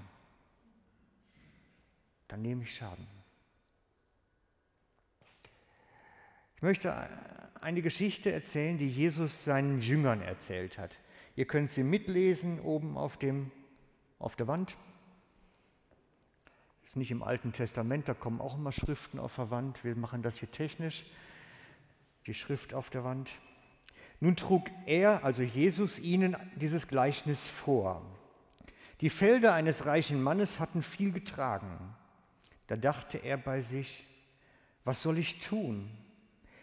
Dann 2.28 2.42
nehme 2.42 2.62
ich 2.62 2.74
Schaden. 2.74 3.06
Ich 6.56 6.62
möchte 6.62 7.08
eine 7.60 7.82
Geschichte 7.82 8.32
erzählen, 8.32 8.78
die 8.78 8.88
Jesus 8.88 9.44
seinen 9.44 9.80
Jüngern 9.80 10.22
erzählt 10.22 10.78
hat. 10.78 10.98
Ihr 11.36 11.46
könnt 11.46 11.70
sie 11.70 11.84
mitlesen 11.84 12.60
oben 12.60 12.96
auf, 12.96 13.16
dem, 13.16 13.50
auf 14.18 14.34
der 14.34 14.48
Wand. 14.48 14.76
Ist 16.88 16.96
nicht 16.96 17.10
im 17.10 17.22
Alten 17.22 17.52
Testament, 17.52 18.08
da 18.08 18.14
kommen 18.14 18.40
auch 18.40 18.56
immer 18.56 18.72
Schriften 18.72 19.18
auf 19.18 19.36
der 19.36 19.50
Wand. 19.50 19.84
Wir 19.84 19.94
machen 19.94 20.22
das 20.22 20.38
hier 20.38 20.50
technisch. 20.50 21.04
Die 22.26 22.32
Schrift 22.32 22.72
auf 22.72 22.88
der 22.88 23.04
Wand. 23.04 23.30
Nun 24.20 24.36
trug 24.36 24.70
er, 24.86 25.22
also 25.22 25.42
Jesus, 25.42 25.98
ihnen 25.98 26.34
dieses 26.56 26.88
Gleichnis 26.88 27.46
vor. 27.46 28.00
Die 29.02 29.10
Felder 29.10 29.52
eines 29.52 29.84
reichen 29.84 30.22
Mannes 30.22 30.60
hatten 30.60 30.80
viel 30.80 31.12
getragen. 31.12 31.94
Da 32.68 32.76
dachte 32.76 33.18
er 33.18 33.36
bei 33.36 33.60
sich, 33.60 34.06
was 34.84 35.02
soll 35.02 35.18
ich 35.18 35.40
tun? 35.40 35.90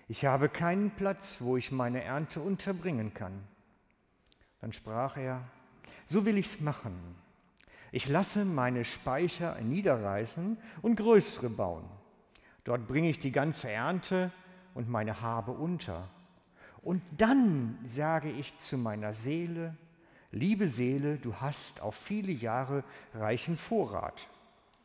ich 0.08 0.26
habe 0.26 0.50
keinen 0.50 0.90
Platz, 0.90 1.38
wo 1.40 1.56
ich 1.56 1.72
meine 1.72 2.04
Ernte 2.04 2.42
unterbringen 2.42 3.14
kann. 3.14 3.48
Dann 4.60 4.74
sprach 4.74 5.18
er, 5.18 5.48
so 6.08 6.26
will 6.26 6.40
ich's 6.40 6.62
machen. 6.62 7.16
Ich 7.92 8.08
lasse 8.08 8.46
meine 8.46 8.84
Speicher 8.84 9.60
niederreißen 9.62 10.58
und 10.82 10.96
größere 10.96 11.50
bauen. 11.50 11.86
Dort 12.64 12.88
bringe 12.88 13.10
ich 13.10 13.20
die 13.20 13.32
ganze 13.32 13.70
Ernte 13.70 14.32
und 14.74 14.90
meine 14.90 15.22
Habe 15.22 15.52
unter. 15.52 16.10
Und 16.82 17.02
dann 17.18 17.80
sage 17.86 18.30
ich 18.30 18.58
zu 18.58 18.78
meiner 18.78 19.14
Seele, 19.14 19.76
liebe 20.32 20.68
Seele, 20.68 21.18
du 21.18 21.36
hast 21.36 21.82
auf 21.82 21.96
viele 21.96 22.32
Jahre 22.32 22.84
reichen 23.14 23.58
Vorrat. 23.58 24.28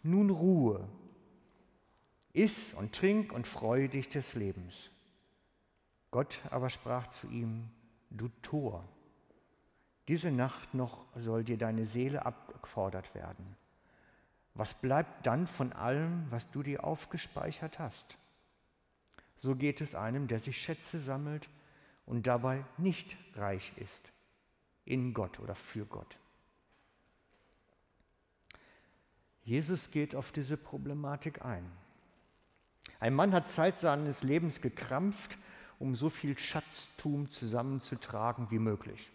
Nun 0.03 0.31
Ruhe. 0.31 0.89
Iss 2.33 2.73
und 2.75 2.95
trink 2.95 3.33
und 3.33 3.47
freue 3.47 3.89
dich 3.89 4.09
des 4.09 4.35
Lebens. 4.35 4.91
Gott 6.11 6.41
aber 6.51 6.71
sprach 6.71 7.09
zu 7.09 7.29
ihm, 7.29 7.69
du 8.11 8.29
Tor, 8.43 8.85
diese 10.11 10.33
Nacht 10.33 10.75
noch 10.75 11.07
soll 11.14 11.44
dir 11.44 11.57
deine 11.57 11.87
Seele 11.87 12.27
abgefordert 12.27 13.14
werden. 13.14 13.57
Was 14.55 14.75
bleibt 14.75 15.25
dann 15.25 15.46
von 15.46 15.73
allem, 15.73 16.27
was 16.31 16.51
du 16.51 16.64
dir 16.64 16.83
aufgespeichert 16.83 17.79
hast? 17.79 18.18
So 19.37 19.55
geht 19.55 19.81
es 19.81 19.94
einem, 19.94 20.27
der 20.27 20.40
sich 20.40 20.61
Schätze 20.61 20.99
sammelt 20.99 21.49
und 22.07 22.27
dabei 22.27 22.64
nicht 22.77 23.16
reich 23.37 23.73
ist 23.77 24.12
in 24.85 25.14
Gott 25.14 25.38
oder 25.38 25.55
für 25.55 25.87
Gott. 25.87 26.18
Jesus 29.44 29.92
geht 29.92 30.16
auf 30.16 30.33
diese 30.33 30.57
Problematik 30.57 31.44
ein. 31.44 31.70
Ein 32.99 33.14
Mann 33.14 33.33
hat 33.33 33.49
Zeit 33.49 33.79
seines 33.79 34.25
Lebens 34.25 34.61
gekrampft 34.61 35.38
um 35.79 35.94
so 35.94 36.11
viel 36.11 36.37
Schatztum 36.37 37.31
zusammenzutragen 37.31 38.51
wie 38.51 38.59
möglich. 38.59 39.09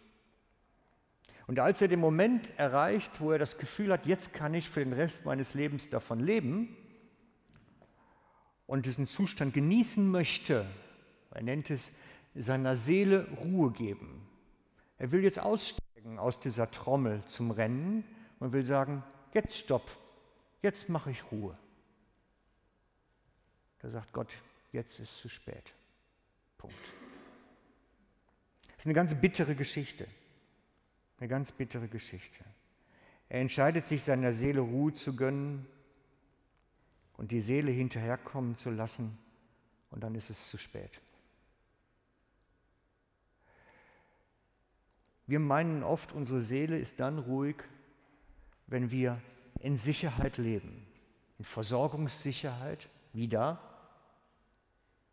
Und 1.47 1.59
als 1.59 1.81
er 1.81 1.87
den 1.87 1.99
Moment 1.99 2.49
erreicht, 2.57 3.21
wo 3.21 3.31
er 3.31 3.37
das 3.37 3.57
Gefühl 3.57 3.91
hat, 3.91 4.05
jetzt 4.05 4.33
kann 4.33 4.53
ich 4.53 4.69
für 4.69 4.83
den 4.83 4.93
Rest 4.93 5.25
meines 5.25 5.53
Lebens 5.53 5.89
davon 5.89 6.19
leben 6.19 6.75
und 8.65 8.87
diesen 8.87 9.05
Zustand 9.05 9.53
genießen 9.53 10.09
möchte, 10.09 10.65
er 11.31 11.43
nennt 11.43 11.69
es 11.69 11.91
seiner 12.33 12.75
Seele 12.75 13.27
Ruhe 13.43 13.71
geben. 13.71 14.27
Er 14.97 15.11
will 15.11 15.23
jetzt 15.23 15.39
aussteigen 15.39 16.17
aus 16.17 16.39
dieser 16.39 16.71
Trommel 16.71 17.23
zum 17.25 17.51
Rennen 17.51 18.03
und 18.39 18.51
will 18.51 18.65
sagen, 18.65 19.03
jetzt 19.33 19.57
stopp, 19.57 19.91
jetzt 20.61 20.89
mache 20.89 21.11
ich 21.11 21.31
Ruhe. 21.31 21.57
Da 23.79 23.89
sagt 23.89 24.13
Gott, 24.13 24.33
jetzt 24.71 24.99
ist 24.99 25.11
es 25.11 25.17
zu 25.19 25.29
spät. 25.29 25.73
Punkt. 26.57 26.75
Das 28.67 28.79
ist 28.79 28.85
eine 28.85 28.93
ganz 28.93 29.13
bittere 29.13 29.53
Geschichte. 29.53 30.07
Eine 31.19 31.27
ganz 31.29 31.51
bittere 31.51 31.87
Geschichte. 31.87 32.43
Er 33.29 33.41
entscheidet 33.41 33.85
sich, 33.85 34.03
seiner 34.03 34.33
Seele 34.33 34.61
Ruhe 34.61 34.93
zu 34.93 35.15
gönnen 35.15 35.65
und 37.17 37.31
die 37.31 37.41
Seele 37.41 37.71
hinterherkommen 37.71 38.57
zu 38.57 38.69
lassen 38.69 39.17
und 39.91 40.03
dann 40.03 40.15
ist 40.15 40.29
es 40.29 40.49
zu 40.49 40.57
spät. 40.57 41.01
Wir 45.27 45.39
meinen 45.39 45.83
oft, 45.83 46.11
unsere 46.11 46.41
Seele 46.41 46.77
ist 46.77 46.99
dann 46.99 47.17
ruhig, 47.17 47.55
wenn 48.67 48.91
wir 48.91 49.19
in 49.59 49.77
Sicherheit 49.77 50.37
leben, 50.37 50.85
in 51.39 51.45
Versorgungssicherheit, 51.45 52.89
wie 53.13 53.27
da, 53.27 53.59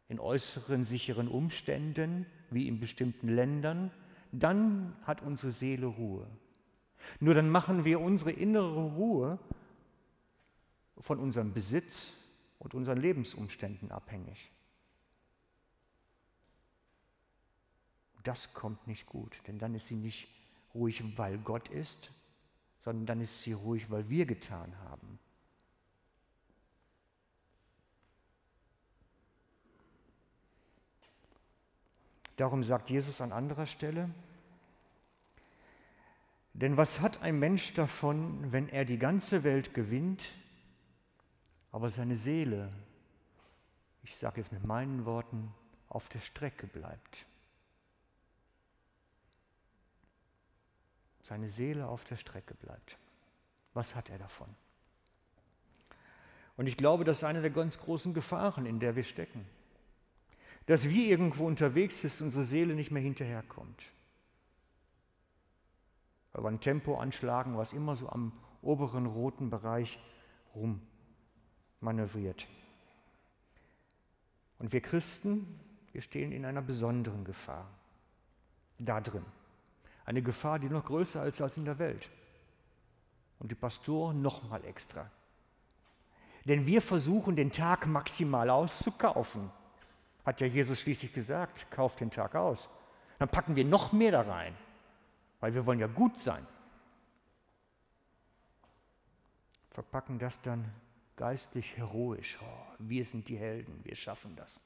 in 0.09 0.21
äußeren 0.21 0.85
sicheren 0.85 1.29
Umständen, 1.29 2.27
wie 2.51 2.69
in 2.69 2.81
bestimmten 2.81 3.29
Ländern, 3.29 3.91
dann 4.33 4.97
hat 5.05 5.23
unsere 5.23 5.53
Seele 5.53 5.87
Ruhe. 5.87 6.27
Nur 7.21 7.35
dann 7.35 7.51
machen 7.51 7.85
wir 7.85 8.01
unsere 8.01 8.33
innere 8.33 8.85
Ruhe 8.95 9.39
von 10.99 11.19
unserem 11.19 11.53
Besitz 11.53 12.13
und 12.59 12.75
unseren 12.75 12.99
Lebensumständen 12.99 13.91
abhängig. 13.91 14.51
Das 18.23 18.55
kommt 18.55 18.87
nicht 18.87 19.07
gut, 19.07 19.37
denn 19.47 19.59
dann 19.59 19.75
ist 19.75 19.89
sie 19.89 19.97
nicht 19.97 20.29
ruhig, 20.75 21.03
weil 21.19 21.39
Gott 21.39 21.69
ist, 21.69 22.11
sondern 22.81 23.07
dann 23.07 23.21
ist 23.21 23.43
sie 23.43 23.53
ruhig, 23.53 23.91
weil 23.91 24.09
wir 24.09 24.27
getan 24.27 24.79
haben. 24.81 25.19
Darum 32.43 32.63
sagt 32.63 32.91
Jesus 32.91 33.21
an 33.21 33.33
anderer 33.33 33.67
Stelle, 33.67 34.11
denn 36.55 36.77
was 36.77 37.01
hat 37.01 37.23
ein 37.23 37.39
Mensch 37.39 37.73
davon, 37.75 38.53
wenn 38.53 38.69
er 38.69 38.85
die 38.85 38.99
ganze 38.99 39.45
Welt 39.45 39.75
gewinnt, 39.75 40.25
aber 41.71 41.89
seine 41.89 42.17
Seele 42.17 42.71
ich 44.03 44.17
sage 44.17 44.41
jetzt 44.41 44.53
mit 44.53 44.65
meinen 44.65 45.05
Worten, 45.05 45.55
auf 45.89 46.09
der 46.09 46.21
Strecke 46.21 46.67
bleibt. 46.67 47.27
Seine 51.23 51.49
Seele 51.51 51.87
auf 51.87 52.05
der 52.05 52.17
Strecke 52.17 52.55
bleibt. 52.55 52.99
Was 53.75 53.95
hat 53.95 54.11
er 54.11 54.19
davon? 54.19 54.49
Und 56.57 56.67
ich 56.67 56.77
glaube, 56.77 57.05
das 57.05 57.19
ist 57.19 57.25
eine 57.25 57.41
der 57.41 57.51
ganz 57.51 57.79
großen 57.79 58.13
Gefahren, 58.13 58.67
in 58.67 58.81
der 58.81 58.97
wir 58.97 59.05
stecken. 59.05 59.47
Dass 60.73 60.89
wir 60.89 61.07
irgendwo 61.07 61.47
unterwegs 61.47 62.01
sind, 62.01 62.19
unsere 62.23 62.45
Seele 62.45 62.75
nicht 62.75 62.91
mehr 62.91 63.03
hinterherkommt. 63.03 63.83
Weil 66.33 66.45
wir 66.45 66.49
ein 66.49 66.61
Tempo 66.61 66.97
anschlagen, 66.97 67.59
was 67.59 67.75
immer 67.75 67.95
so 67.95 68.09
am 68.09 68.33
oberen 68.63 69.05
roten 69.05 69.51
Bereich 69.51 69.99
rum 70.55 70.81
manövriert. 71.81 72.49
Und 74.61 74.73
wir 74.73 74.81
Christen, 74.81 75.61
wir 75.93 76.01
stehen 76.01 76.33
in 76.33 76.47
einer 76.47 76.63
besonderen 76.63 77.27
Gefahr. 77.27 77.69
Da 78.79 79.03
drin. 79.03 79.27
Eine 80.07 80.23
Gefahr, 80.23 80.59
die 80.59 80.71
noch 80.71 80.87
größer 80.87 81.27
ist 81.27 81.43
als 81.43 81.59
in 81.59 81.67
der 81.67 81.79
Welt. 81.79 82.09
Und 83.41 83.51
die 83.51 83.57
Pastoren 83.57 84.23
noch 84.23 84.49
mal 84.49 84.65
extra. 84.65 85.11
Denn 86.47 86.65
wir 86.65 86.81
versuchen, 86.81 87.37
den 87.37 87.53
Tag 87.53 87.87
maximal 87.87 88.49
auszukaufen. 88.49 89.51
Hat 90.25 90.41
ja 90.41 90.47
Jesus 90.47 90.81
schließlich 90.81 91.13
gesagt, 91.13 91.71
kauft 91.71 92.01
den 92.01 92.11
Tag 92.11 92.35
aus. 92.35 92.69
Dann 93.19 93.29
packen 93.29 93.57
wir 93.57 93.65
noch 93.65 93.93
mehr 93.93 94.13
da 94.13 94.23
rein, 94.23 94.55
weil 95.41 95.55
wir 95.55 95.67
wollen 95.67 95.81
ja 95.81 95.87
gut 95.87 96.19
sein. 96.19 96.47
Verpacken 99.71 100.19
das 100.19 100.41
dann 100.43 100.71
geistlich 101.17 101.77
heroisch. 101.77 102.39
Oh, 102.43 102.75
wir 102.79 103.05
sind 103.05 103.29
die 103.29 103.37
Helden, 103.37 103.81
wir 103.85 103.97
schaffen 103.97 104.37
das. 104.37 104.61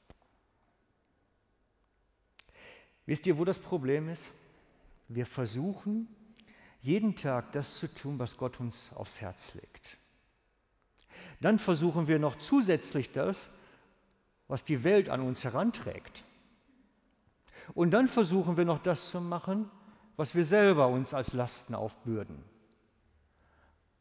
Wisst 3.05 3.25
ihr, 3.25 3.37
wo 3.37 3.45
das 3.45 3.57
Problem 3.57 4.09
ist? 4.09 4.31
Wir 5.07 5.25
versuchen 5.25 6.07
jeden 6.81 7.15
Tag 7.15 7.53
das 7.53 7.77
zu 7.77 7.87
tun, 7.87 8.19
was 8.19 8.37
Gott 8.37 8.59
uns 8.59 8.91
aufs 8.93 9.21
Herz 9.21 9.53
legt. 9.53 9.97
Dann 11.39 11.59
versuchen 11.59 12.07
wir 12.07 12.19
noch 12.19 12.35
zusätzlich 12.35 13.11
das, 13.11 13.49
was 14.47 14.63
die 14.63 14.83
Welt 14.83 15.09
an 15.09 15.21
uns 15.21 15.43
heranträgt. 15.43 16.23
Und 17.73 17.91
dann 17.91 18.07
versuchen 18.07 18.57
wir 18.57 18.65
noch 18.65 18.81
das 18.81 19.09
zu 19.09 19.19
machen, 19.19 19.69
was 20.15 20.35
wir 20.35 20.45
selber 20.45 20.87
uns 20.87 21.13
als 21.13 21.33
Lasten 21.33 21.75
aufbürden. 21.75 22.43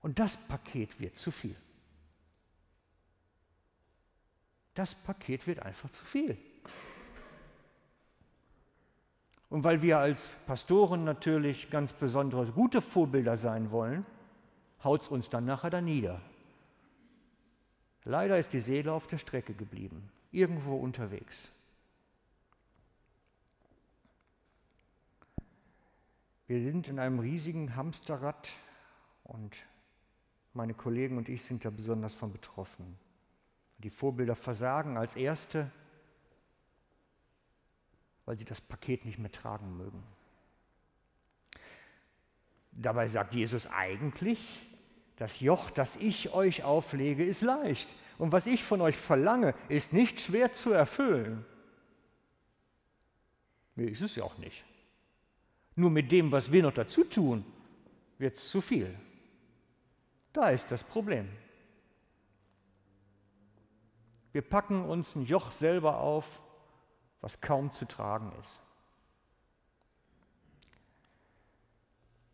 Und 0.01 0.19
das 0.19 0.37
Paket 0.37 1.01
wird 1.01 1.17
zu 1.17 1.31
viel. 1.31 1.57
Das 4.75 4.95
Paket 4.95 5.47
wird 5.47 5.61
einfach 5.61 5.91
zu 5.91 6.05
viel. 6.05 6.39
Und 9.49 9.65
weil 9.65 9.81
wir 9.83 9.99
als 9.99 10.31
Pastoren 10.47 11.05
natürlich 11.05 11.71
ganz 11.71 11.93
besondere 11.93 12.47
gute 12.53 12.83
Vorbilder 12.83 13.37
sein 13.37 13.71
wollen, 13.71 14.05
haut 14.85 15.03
es 15.03 15.09
uns 15.09 15.31
dann 15.31 15.45
nachher 15.45 15.71
da 15.71 15.81
nieder. 15.81 16.21
Leider 18.09 18.39
ist 18.39 18.53
die 18.53 18.61
Seele 18.61 18.93
auf 18.93 19.09
der 19.09 19.19
Strecke 19.19 19.53
geblieben, 19.53 20.09
irgendwo 20.31 20.77
unterwegs. 20.77 21.51
Wir 26.47 26.63
sind 26.63 26.87
in 26.87 27.01
einem 27.01 27.19
riesigen 27.19 27.75
Hamsterrad 27.75 28.53
und 29.25 29.57
meine 30.55 30.73
Kollegen 30.73 31.19
und 31.19 31.29
ich 31.29 31.43
sind 31.43 31.65
da 31.65 31.71
besonders 31.71 32.15
von 32.15 32.33
betroffen. 32.33 32.97
Die 33.79 33.91
Vorbilder 33.91 34.37
versagen 34.37 34.97
als 34.97 35.17
Erste, 35.17 35.69
weil 38.25 38.39
sie 38.39 38.45
das 38.45 38.61
Paket 38.61 39.05
nicht 39.05 39.19
mehr 39.19 39.33
tragen 39.33 39.77
mögen. 39.77 40.05
Dabei 42.71 43.09
sagt 43.09 43.35
Jesus 43.35 43.67
eigentlich, 43.67 44.65
das 45.17 45.41
Joch, 45.41 45.71
das 45.71 45.97
ich 45.97 46.33
euch 46.33 46.63
auflege, 46.63 47.25
ist 47.25 47.41
leicht. 47.41 47.89
Und 48.19 48.33
was 48.33 48.47
ich 48.47 48.65
von 48.65 48.81
euch 48.81 48.97
verlange, 48.97 49.55
ist 49.69 49.93
nicht 49.93 50.21
schwer 50.21 50.53
zu 50.53 50.73
erfüllen. 50.73 51.45
Nee, 53.75 53.87
ist 53.87 54.03
es 54.03 54.17
ja 54.17 54.25
auch 54.25 54.39
nicht. 54.39 54.65
Nur 55.75 55.91
mit 55.91 56.11
dem, 56.13 56.33
was 56.33 56.53
wir 56.53 56.63
noch 56.63 56.73
dazu 56.73 57.05
tun, 57.05 57.45
wird 58.19 58.37
es 58.37 58.49
zu 58.49 58.61
viel. 58.61 58.95
Da 60.33 60.51
ist 60.51 60.71
das 60.71 60.85
Problem. 60.85 61.29
Wir 64.33 64.43
packen 64.43 64.85
uns 64.85 65.15
ein 65.15 65.25
Joch 65.25 65.51
selber 65.51 65.99
auf, 65.99 66.43
was 67.23 67.41
kaum 67.41 67.73
zu 67.73 67.87
tragen 67.87 68.33
ist. 68.41 68.61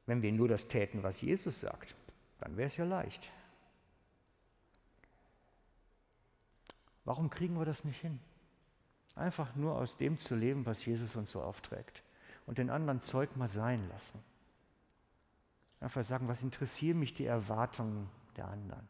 Wenn 0.07 0.21
wir 0.21 0.33
nur 0.33 0.49
das 0.49 0.66
täten, 0.66 1.05
was 1.05 1.21
Jesus 1.21 1.61
sagt, 1.61 1.95
dann 2.43 2.57
wäre 2.57 2.67
es 2.67 2.77
ja 2.77 2.85
leicht. 2.85 3.31
Warum 7.05 7.31
kriegen 7.31 7.57
wir 7.57 7.65
das 7.65 7.85
nicht 7.85 8.01
hin? 8.01 8.19
Einfach 9.15 9.55
nur 9.55 9.77
aus 9.77 9.97
dem 9.97 10.19
zu 10.19 10.35
leben, 10.35 10.67
was 10.67 10.85
Jesus 10.85 11.15
uns 11.17 11.31
so 11.31 11.43
aufträgt 11.43 12.03
und 12.47 12.59
den 12.59 12.71
anderen 12.71 13.01
Zeug 13.01 13.37
mal 13.37 13.49
sein 13.49 13.89
lassen. 13.89 14.19
Einfach 15.81 16.05
sagen, 16.05 16.29
was 16.29 16.43
interessieren 16.43 16.99
mich 16.99 17.15
die 17.15 17.27
Erwartungen 17.27 18.09
der 18.37 18.49
anderen? 18.49 18.89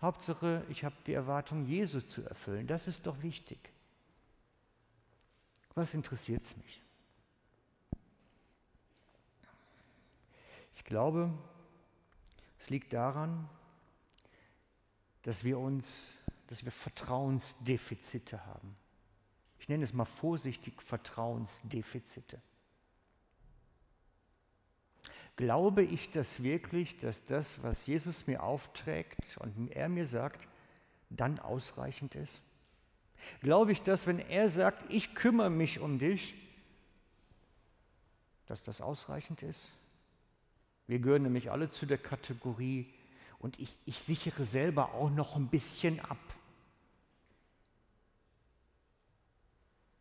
Hauptsache, 0.00 0.64
ich 0.68 0.84
habe 0.84 0.94
die 1.06 1.12
Erwartung, 1.12 1.66
Jesus 1.66 2.08
zu 2.08 2.22
erfüllen. 2.22 2.66
Das 2.66 2.88
ist 2.88 3.06
doch 3.06 3.20
wichtig. 3.22 3.58
Was 5.74 5.94
interessiert 5.94 6.42
es 6.42 6.56
mich? 6.56 6.82
Ich 10.74 10.84
glaube, 10.84 11.32
es 12.58 12.70
liegt 12.70 12.92
daran, 12.92 13.48
dass 15.22 15.44
wir 15.44 15.58
uns, 15.58 16.16
dass 16.46 16.64
wir 16.64 16.72
Vertrauensdefizite 16.72 18.44
haben. 18.46 18.76
Ich 19.58 19.68
nenne 19.68 19.84
es 19.84 19.92
mal 19.92 20.04
vorsichtig 20.04 20.80
Vertrauensdefizite. 20.80 22.40
Glaube 25.36 25.84
ich 25.84 26.10
das 26.10 26.42
wirklich, 26.42 26.98
dass 26.98 27.24
das, 27.26 27.62
was 27.62 27.86
Jesus 27.86 28.26
mir 28.26 28.42
aufträgt 28.42 29.36
und 29.38 29.70
er 29.70 29.88
mir 29.88 30.06
sagt, 30.06 30.48
dann 31.10 31.38
ausreichend 31.38 32.14
ist? 32.14 32.42
Glaube 33.40 33.72
ich 33.72 33.82
das, 33.82 34.06
wenn 34.06 34.18
er 34.18 34.48
sagt, 34.48 34.84
ich 34.90 35.14
kümmere 35.14 35.50
mich 35.50 35.78
um 35.78 35.98
dich, 35.98 36.34
dass 38.46 38.62
das 38.62 38.80
ausreichend 38.80 39.42
ist? 39.42 39.72
Wir 40.88 40.98
gehören 40.98 41.22
nämlich 41.22 41.50
alle 41.50 41.68
zu 41.68 41.86
der 41.86 41.98
Kategorie 41.98 42.92
und 43.38 43.60
ich, 43.60 43.76
ich 43.84 44.00
sichere 44.00 44.44
selber 44.44 44.94
auch 44.94 45.10
noch 45.10 45.36
ein 45.36 45.48
bisschen 45.48 46.00
ab. 46.00 46.18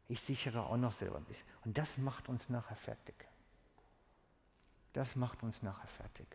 Ich 0.07 0.21
sichere 0.21 0.65
auch 0.65 0.77
noch 0.77 0.93
selber 0.93 1.17
ein 1.17 1.25
bisschen. 1.25 1.47
Und 1.65 1.77
das 1.77 1.97
macht 1.97 2.29
uns 2.29 2.49
nachher 2.49 2.77
fertig. 2.77 3.27
Das 4.93 5.17
macht 5.17 5.43
uns 5.43 5.61
nachher 5.61 5.87
fertig. 5.87 6.27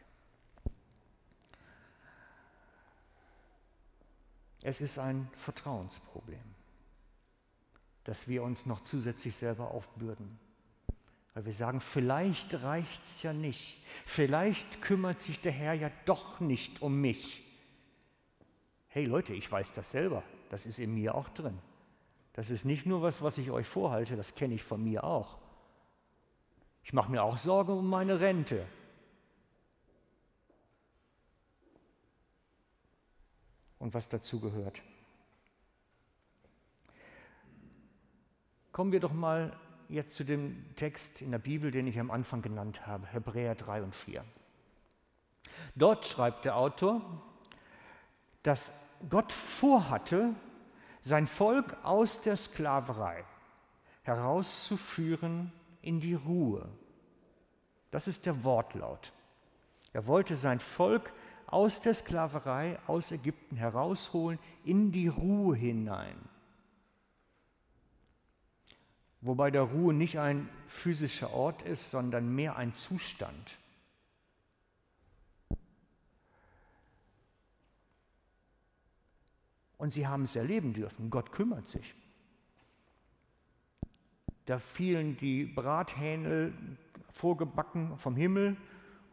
Es 4.61 4.83
ist 4.83 4.99
ein 4.99 5.29
Vertrauensproblem, 5.35 6.55
dass 8.05 8.29
wir 8.29 8.43
uns 8.43 8.67
noch 8.67 8.81
zusätzlich 8.81 9.35
selber 9.35 9.71
aufbürden. 9.71 10.39
Weil 11.35 11.47
wir 11.47 11.53
sagen, 11.53 11.81
vielleicht 11.81 12.63
reicht 12.63 13.05
es 13.05 13.23
ja 13.23 13.33
nicht. 13.33 13.83
Vielleicht 14.05 14.83
kümmert 14.83 15.19
sich 15.19 15.41
der 15.41 15.53
Herr 15.53 15.73
ja 15.73 15.91
doch 16.05 16.41
nicht 16.41 16.83
um 16.83 17.01
mich. 17.01 17.43
Hey 18.89 19.07
Leute, 19.07 19.33
ich 19.33 19.51
weiß 19.51 19.73
das 19.73 19.91
selber. 19.91 20.23
Das 20.51 20.67
ist 20.67 20.79
in 20.79 20.93
mir 20.93 21.15
auch 21.15 21.31
drin. 21.31 21.59
Das 22.35 22.51
ist 22.51 22.65
nicht 22.65 22.85
nur 22.85 23.01
was, 23.03 23.23
was 23.23 23.39
ich 23.39 23.51
euch 23.51 23.67
vorhalte, 23.67 24.17
das 24.17 24.35
kenne 24.35 24.55
ich 24.55 24.63
von 24.63 24.83
mir 24.83 25.05
auch. 25.05 25.39
Ich 26.83 26.93
mache 26.93 27.11
mir 27.11 27.23
auch 27.23 27.39
Sorge 27.39 27.73
um 27.73 27.89
meine 27.89 28.21
Rente. 28.21 28.67
Und 33.79 33.95
was 33.95 34.09
dazu 34.09 34.41
gehört. 34.41 34.83
Kommen 38.73 38.93
wir 38.93 39.01
doch 39.01 39.13
mal 39.13 39.59
jetzt 39.93 40.17
zu 40.17 40.25
dem 40.25 40.65
Text 40.77 41.23
in 41.23 41.31
der 41.31 41.39
Bibel, 41.39 41.71
den 41.71 41.87
ich 41.87 42.01
am 42.01 42.11
Anfang 42.11 42.43
genannt 42.43 42.87
habe, 42.87 43.07
Hebräer 43.07 43.55
3 43.55 43.83
und 43.83 43.95
4. 43.95 44.25
Dort 45.75 46.07
schreibt 46.07 46.45
der 46.45 46.57
Autor, 46.57 47.03
dass 48.43 48.73
Gott 49.09 49.33
vorhatte, 49.33 50.35
sein 51.03 51.27
Volk 51.27 51.77
aus 51.83 52.23
der 52.23 52.37
Sklaverei 52.37 53.25
herauszuführen 54.03 55.53
in 55.81 56.01
die 56.01 56.15
Ruhe. 56.15 56.69
Das 57.91 58.09
ist 58.09 58.25
der 58.25 58.45
Wortlaut. 58.45 59.13
Er 59.93 60.07
wollte 60.07 60.37
sein 60.37 60.61
Volk 60.61 61.13
aus 61.47 61.81
der 61.81 61.95
Sklaverei 61.95 62.79
aus 62.87 63.13
Ägypten 63.13 63.57
herausholen 63.57 64.39
in 64.65 64.93
die 64.93 65.09
Ruhe 65.09 65.57
hinein. 65.57 66.17
Wobei 69.23 69.51
der 69.51 69.63
Ruhe 69.63 69.95
nicht 69.95 70.19
ein 70.19 70.49
physischer 70.67 71.33
Ort 71.33 71.63
ist, 71.63 71.91
sondern 71.91 72.35
mehr 72.35 72.57
ein 72.57 72.73
Zustand. 72.73 73.59
Und 79.79 79.93
sie 79.93 80.07
haben 80.07 80.25
es 80.25 80.37
erleben 80.37 80.75
dürfen. 80.75 81.11
Gott 81.11 81.33
kümmert 81.33 81.67
sich. 81.67 81.95
Da 84.47 84.59
fielen 84.59 85.17
die 85.17 85.45
Brathähnel 85.45 86.53
vorgebacken 87.11 87.97
vom 87.99 88.17
Himmel 88.17 88.57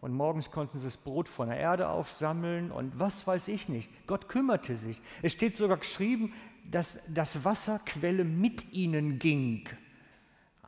und 0.02 0.14
morgens 0.14 0.50
konnten 0.50 0.80
sie 0.80 0.86
das 0.86 0.98
Brot 0.98 1.28
von 1.28 1.50
der 1.50 1.58
Erde 1.58 1.90
aufsammeln 1.90 2.72
und 2.72 2.98
was 2.98 3.28
weiß 3.28 3.48
ich 3.48 3.68
nicht. 3.68 3.90
Gott 4.08 4.30
kümmerte 4.30 4.76
sich. 4.76 5.02
Es 5.22 5.34
steht 5.34 5.56
sogar 5.58 5.78
geschrieben, 5.78 6.34
dass 6.70 7.00
das 7.08 7.44
Wasserquelle 7.44 8.24
mit 8.24 8.72
ihnen 8.72 9.20
ging. 9.20 9.68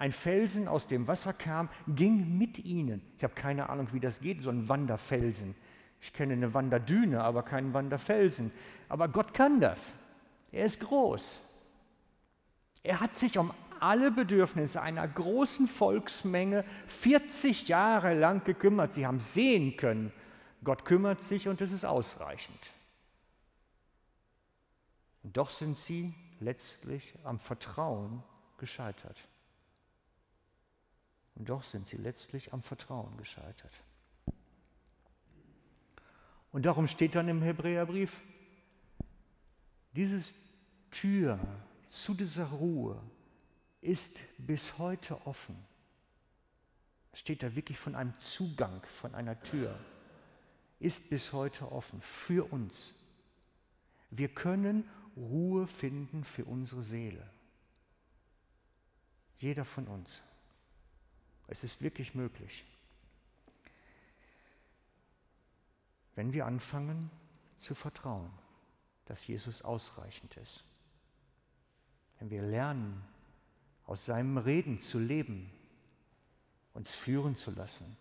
Ein 0.02 0.14
Felsen, 0.14 0.68
aus 0.68 0.88
dem 0.88 1.08
Wasser 1.08 1.32
kam, 1.32 1.70
ging 1.88 2.36
mit 2.36 2.58
ihnen. 2.58 3.04
Ich 3.18 3.24
habe 3.24 3.36
keine 3.36 3.70
Ahnung, 3.70 3.90
wie 3.92 4.00
das 4.00 4.20
geht, 4.20 4.42
so 4.42 4.50
ein 4.50 4.68
Wanderfelsen. 4.68 5.54
Ich 6.02 6.12
kenne 6.12 6.34
eine 6.34 6.56
Wanderdüne, 6.56 7.24
aber 7.24 7.44
keinen 7.44 7.76
Wanderfelsen. 7.76 8.52
Aber 8.90 9.08
Gott 9.10 9.36
kann 9.36 9.62
das. 9.62 9.94
Er 10.52 10.66
ist 10.66 10.80
groß. 10.80 11.40
Er 12.82 13.00
hat 13.00 13.16
sich 13.16 13.38
um 13.38 13.54
alle 13.80 14.10
Bedürfnisse 14.10 14.82
einer 14.82 15.08
großen 15.08 15.68
Volksmenge 15.68 16.66
40 16.88 17.68
Jahre 17.68 18.16
lang 18.16 18.44
gekümmert. 18.44 18.94
Sie 18.94 19.06
haben 19.06 19.20
sehen 19.20 19.78
können, 19.78 20.12
Gott 20.64 20.84
kümmert 20.84 21.22
sich 21.22 21.48
und 21.48 21.62
es 21.62 21.72
ist 21.72 21.86
ausreichend. 21.86 22.72
Und 25.22 25.38
doch 25.38 25.52
sind 25.52 25.78
sie 25.78 26.16
letztlich 26.40 27.14
am 27.24 27.38
Vertrauen 27.38 28.24
gescheitert. 28.58 29.28
Und 31.42 31.50
doch 31.50 31.64
sind 31.64 31.88
sie 31.88 31.98
letztlich 31.98 32.54
am 32.54 32.62
Vertrauen 32.62 33.18
gescheitert. 33.18 33.74
Und 36.52 36.68
darum 36.68 36.86
steht 36.86 37.16
dann 37.16 37.28
im 37.30 37.42
Hebräerbrief, 37.42 38.22
dieses 39.94 40.36
Tür 40.92 41.40
zu 41.90 42.14
dieser 42.14 42.46
Ruhe 42.46 43.02
ist 43.82 44.20
bis 44.38 44.78
heute 44.78 45.26
offen. 45.26 45.58
Steht 47.12 47.42
da 47.42 47.56
wirklich 47.56 47.80
von 47.80 47.96
einem 47.96 48.16
Zugang, 48.20 48.84
von 48.84 49.16
einer 49.16 49.42
Tür. 49.42 49.76
Ist 50.78 51.10
bis 51.10 51.34
heute 51.34 51.72
offen 51.72 52.02
für 52.02 52.54
uns. 52.54 52.94
Wir 54.12 54.30
können 54.30 54.88
Ruhe 55.18 55.66
finden 55.66 56.24
für 56.24 56.46
unsere 56.46 56.84
Seele. 56.84 57.28
Jeder 59.40 59.66
von 59.66 59.88
uns. 59.88 60.22
Es 61.52 61.64
ist 61.64 61.82
wirklich 61.82 62.16
möglich. 62.16 62.66
Wenn 66.16 66.34
wir 66.34 66.46
anfangen 66.46 67.12
zu 67.56 67.76
vertrauen 67.76 68.32
dass 69.12 69.28
Jesus 69.28 69.62
ausreichend 69.62 70.38
ist. 70.38 70.64
Wenn 72.18 72.30
wir 72.30 72.44
lernen, 72.44 73.04
aus 73.86 74.06
seinem 74.06 74.38
Reden 74.38 74.80
zu 74.80 75.00
leben, 75.00 75.52
uns 76.74 76.96
führen 76.96 77.36
zu 77.36 77.52
lassen 77.52 77.98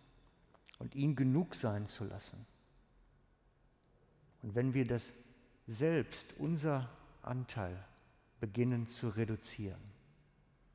und 0.79 0.95
ihn 0.95 1.17
genug 1.17 1.57
sein 1.57 1.89
zu 1.89 2.05
lassen. 2.05 2.47
Und 4.43 4.55
wenn 4.55 4.73
wir 4.73 4.87
das 4.87 5.13
selbst, 5.67 6.27
unser 6.39 6.89
Anteil, 7.23 7.85
beginnen 8.39 8.87
zu 8.87 9.09
reduzieren, 9.09 9.83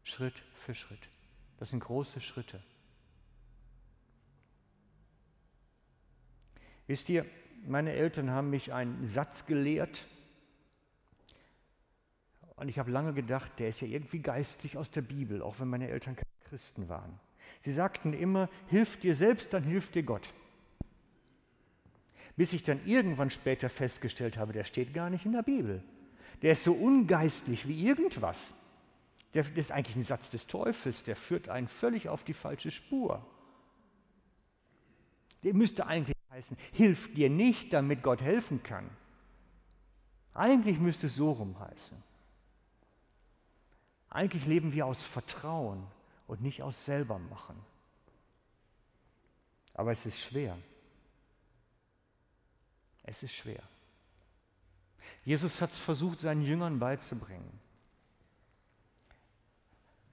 Schritt 0.04 0.38
für 0.54 0.76
Schritt. 0.76 1.10
Das 1.58 1.70
sind 1.70 1.80
große 1.80 2.22
Schritte. 2.22 2.62
Wisst 6.88 7.10
ihr, 7.10 7.26
meine 7.66 7.94
Eltern 7.94 8.30
haben 8.30 8.50
mich 8.50 8.74
einen 8.74 9.08
Satz 9.08 9.46
gelehrt, 9.46 10.06
und 12.58 12.70
ich 12.70 12.80
habe 12.80 12.92
lange 12.92 13.14
gedacht, 13.14 13.52
der 13.60 13.70
ist 13.70 13.82
ja 13.82 13.88
irgendwie 13.88 14.20
geistlich 14.20 14.78
aus 14.78 14.90
der 14.90 15.02
Bibel, 15.02 15.42
auch 15.42 15.60
wenn 15.60 15.68
meine 15.68 15.90
Eltern 15.90 16.16
keine 16.16 16.50
Christen 16.50 16.88
waren. 16.88 17.20
Sie 17.62 17.72
sagten 17.72 18.14
immer, 18.14 18.50
hilf 18.68 18.98
dir 18.98 19.16
selbst, 19.16 19.54
dann 19.54 19.64
hilft 19.64 19.96
dir 19.96 20.04
Gott. 20.04 20.34
Bis 22.38 22.54
ich 22.54 22.64
dann 22.64 22.86
irgendwann 22.86 23.30
später 23.30 23.70
festgestellt 23.70 24.38
habe, 24.38 24.54
der 24.54 24.64
steht 24.64 24.94
gar 24.94 25.10
nicht 25.10 25.26
in 25.26 25.34
der 25.34 25.44
Bibel. 25.44 25.84
Der 26.42 26.54
ist 26.54 26.64
so 26.64 26.74
ungeistlich 26.74 27.68
wie 27.68 27.86
irgendwas. 27.86 28.54
Der, 29.36 29.44
das 29.44 29.52
ist 29.52 29.72
eigentlich 29.72 29.98
ein 29.98 30.04
Satz 30.04 30.30
des 30.30 30.48
Teufels, 30.48 31.04
der 31.04 31.16
führt 31.16 31.50
einen 31.50 31.68
völlig 31.68 32.08
auf 32.10 32.24
die 32.24 32.34
falsche 32.34 32.72
Spur. 32.72 33.24
Der 35.44 35.54
müsste 35.54 35.86
eigentlich 35.86 36.16
heißen, 36.32 36.58
hilf 36.72 37.14
dir 37.14 37.30
nicht, 37.30 37.74
damit 37.74 38.02
Gott 38.02 38.22
helfen 38.22 38.64
kann. 38.64 38.90
Eigentlich 40.34 40.80
müsste 40.80 41.08
es 41.08 41.16
so 41.16 41.34
rum 41.34 41.60
heißen. 41.60 42.02
Eigentlich 44.10 44.46
leben 44.46 44.72
wir 44.72 44.86
aus 44.86 45.04
Vertrauen 45.04 45.86
und 46.28 46.42
nicht 46.42 46.64
aus 46.64 46.86
Selbermachen. 46.86 47.58
Aber 49.74 49.92
es 49.92 50.06
ist 50.06 50.22
schwer. 50.22 50.58
Es 53.04 53.22
ist 53.22 53.34
schwer. 53.34 53.62
Jesus 55.26 55.62
hat 55.62 55.72
es 55.72 55.80
versucht, 55.80 56.22
seinen 56.22 56.42
Jüngern 56.42 56.80
beizubringen. 56.80 57.65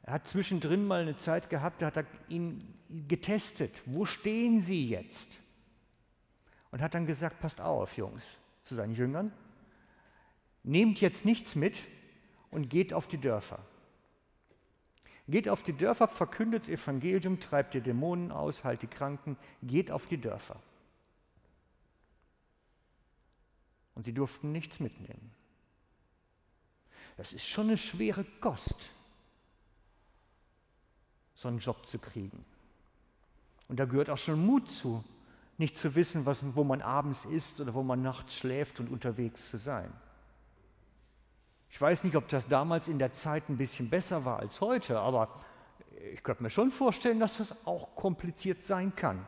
Er 0.03 0.15
hat 0.15 0.29
zwischendrin 0.29 0.85
mal 0.85 1.03
eine 1.03 1.17
Zeit 1.17 1.49
gehabt, 1.49 1.81
da 1.81 1.87
hat 1.87 1.97
er 1.97 2.07
ihn 2.29 2.75
getestet. 3.09 3.83
Wo 3.87 4.05
stehen 4.05 4.61
Sie 4.61 4.89
jetzt? 4.89 5.39
Und 6.71 6.83
hat 6.83 6.95
dann 6.95 7.07
gesagt, 7.07 7.41
passt 7.41 7.61
auf, 7.61 7.97
Jungs, 7.97 8.37
zu 8.63 8.75
seinen 8.75 8.95
Jüngern. 8.95 9.33
Nehmt 10.65 11.01
jetzt 11.01 11.25
nichts 11.25 11.55
mit 11.55 11.87
und 12.51 12.69
geht 12.69 12.93
auf 12.93 13.07
die 13.07 13.19
Dörfer. 13.19 13.65
Geht 15.29 15.49
auf 15.49 15.63
die 15.63 15.73
Dörfer, 15.73 16.09
verkündet 16.09 16.63
das 16.63 16.69
Evangelium, 16.69 17.39
treibt 17.39 17.75
die 17.75 17.81
Dämonen 17.81 18.33
aus, 18.33 18.65
heilt 18.65 18.83
die 18.83 18.89
Kranken, 18.89 19.37
geht 19.63 19.91
auf 19.91 20.07
die 20.07 20.21
Dörfer. 20.21 20.61
Und 23.95 24.05
sie 24.05 24.13
durften 24.13 24.51
nichts 24.51 24.81
mitnehmen. 24.81 25.33
Das 27.17 27.33
ist 27.33 27.47
schon 27.47 27.69
eine 27.69 27.77
schwere 27.77 28.25
Kost, 28.41 28.91
so 31.43 31.49
einen 31.49 31.59
Job 31.59 31.85
zu 31.87 31.99
kriegen. 31.99 32.45
Und 33.69 33.81
da 33.81 33.85
gehört 33.85 34.11
auch 34.11 34.19
schon 34.19 34.45
Mut 34.45 34.71
zu, 34.71 35.05
nicht 35.59 35.77
zu 35.77 35.95
wissen, 35.95 36.25
was, 36.25 36.45
wo 36.55 36.65
man 36.65 36.81
abends 36.81 37.25
ist 37.25 37.61
oder 37.61 37.75
wo 37.75 37.83
man 37.83 38.03
nachts 38.03 38.35
schläft 38.35 38.81
und 38.81 38.91
unterwegs 38.91 39.51
zu 39.51 39.59
sein. 39.59 39.93
Ich 41.69 41.81
weiß 41.81 42.05
nicht, 42.05 42.17
ob 42.17 42.29
das 42.29 42.47
damals 42.49 42.89
in 42.89 42.99
der 42.99 43.13
Zeit 43.13 43.49
ein 43.49 43.57
bisschen 43.57 43.91
besser 43.91 44.25
war 44.25 44.39
als 44.39 44.61
heute, 44.61 45.01
aber 45.01 45.41
ich 46.13 46.23
könnte 46.23 46.43
mir 46.43 46.51
schon 46.51 46.71
vorstellen, 46.71 47.19
dass 47.19 47.39
das 47.39 47.55
auch 47.67 47.95
kompliziert 47.97 48.63
sein 48.63 48.95
kann. 48.95 49.27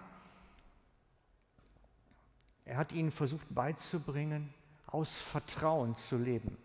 Er 2.64 2.76
hat 2.76 2.92
ihnen 2.92 3.10
versucht 3.10 3.46
beizubringen, 3.50 4.52
aus 4.86 5.16
Vertrauen 5.16 5.96
zu 5.96 6.16
leben, 6.16 6.56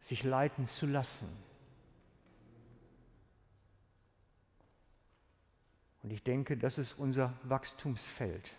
sich 0.00 0.24
leiten 0.24 0.66
zu 0.66 0.86
lassen. 0.86 1.28
Und 6.08 6.14
ich 6.14 6.22
denke, 6.22 6.56
das 6.56 6.78
ist 6.78 6.94
unser 6.94 7.34
Wachstumsfeld. 7.42 8.50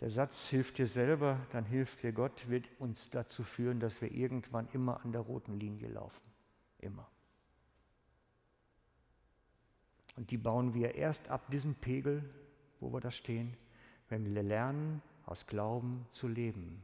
Der 0.00 0.10
Satz 0.10 0.48
hilft 0.48 0.78
dir 0.78 0.88
selber, 0.88 1.38
dann 1.52 1.64
hilft 1.64 2.02
dir 2.02 2.10
Gott, 2.10 2.48
wird 2.48 2.68
uns 2.80 3.10
dazu 3.10 3.44
führen, 3.44 3.78
dass 3.78 4.00
wir 4.00 4.10
irgendwann 4.10 4.68
immer 4.72 5.04
an 5.04 5.12
der 5.12 5.20
roten 5.20 5.60
Linie 5.60 5.86
laufen. 5.86 6.26
Immer. 6.80 7.08
Und 10.16 10.32
die 10.32 10.36
bauen 10.36 10.74
wir 10.74 10.96
erst 10.96 11.28
ab 11.28 11.48
diesem 11.52 11.76
Pegel, 11.76 12.28
wo 12.80 12.92
wir 12.92 12.98
da 12.98 13.12
stehen, 13.12 13.56
wenn 14.08 14.34
wir 14.34 14.42
lernen, 14.42 15.00
aus 15.26 15.46
Glauben 15.46 16.04
zu 16.10 16.26
leben. 16.26 16.82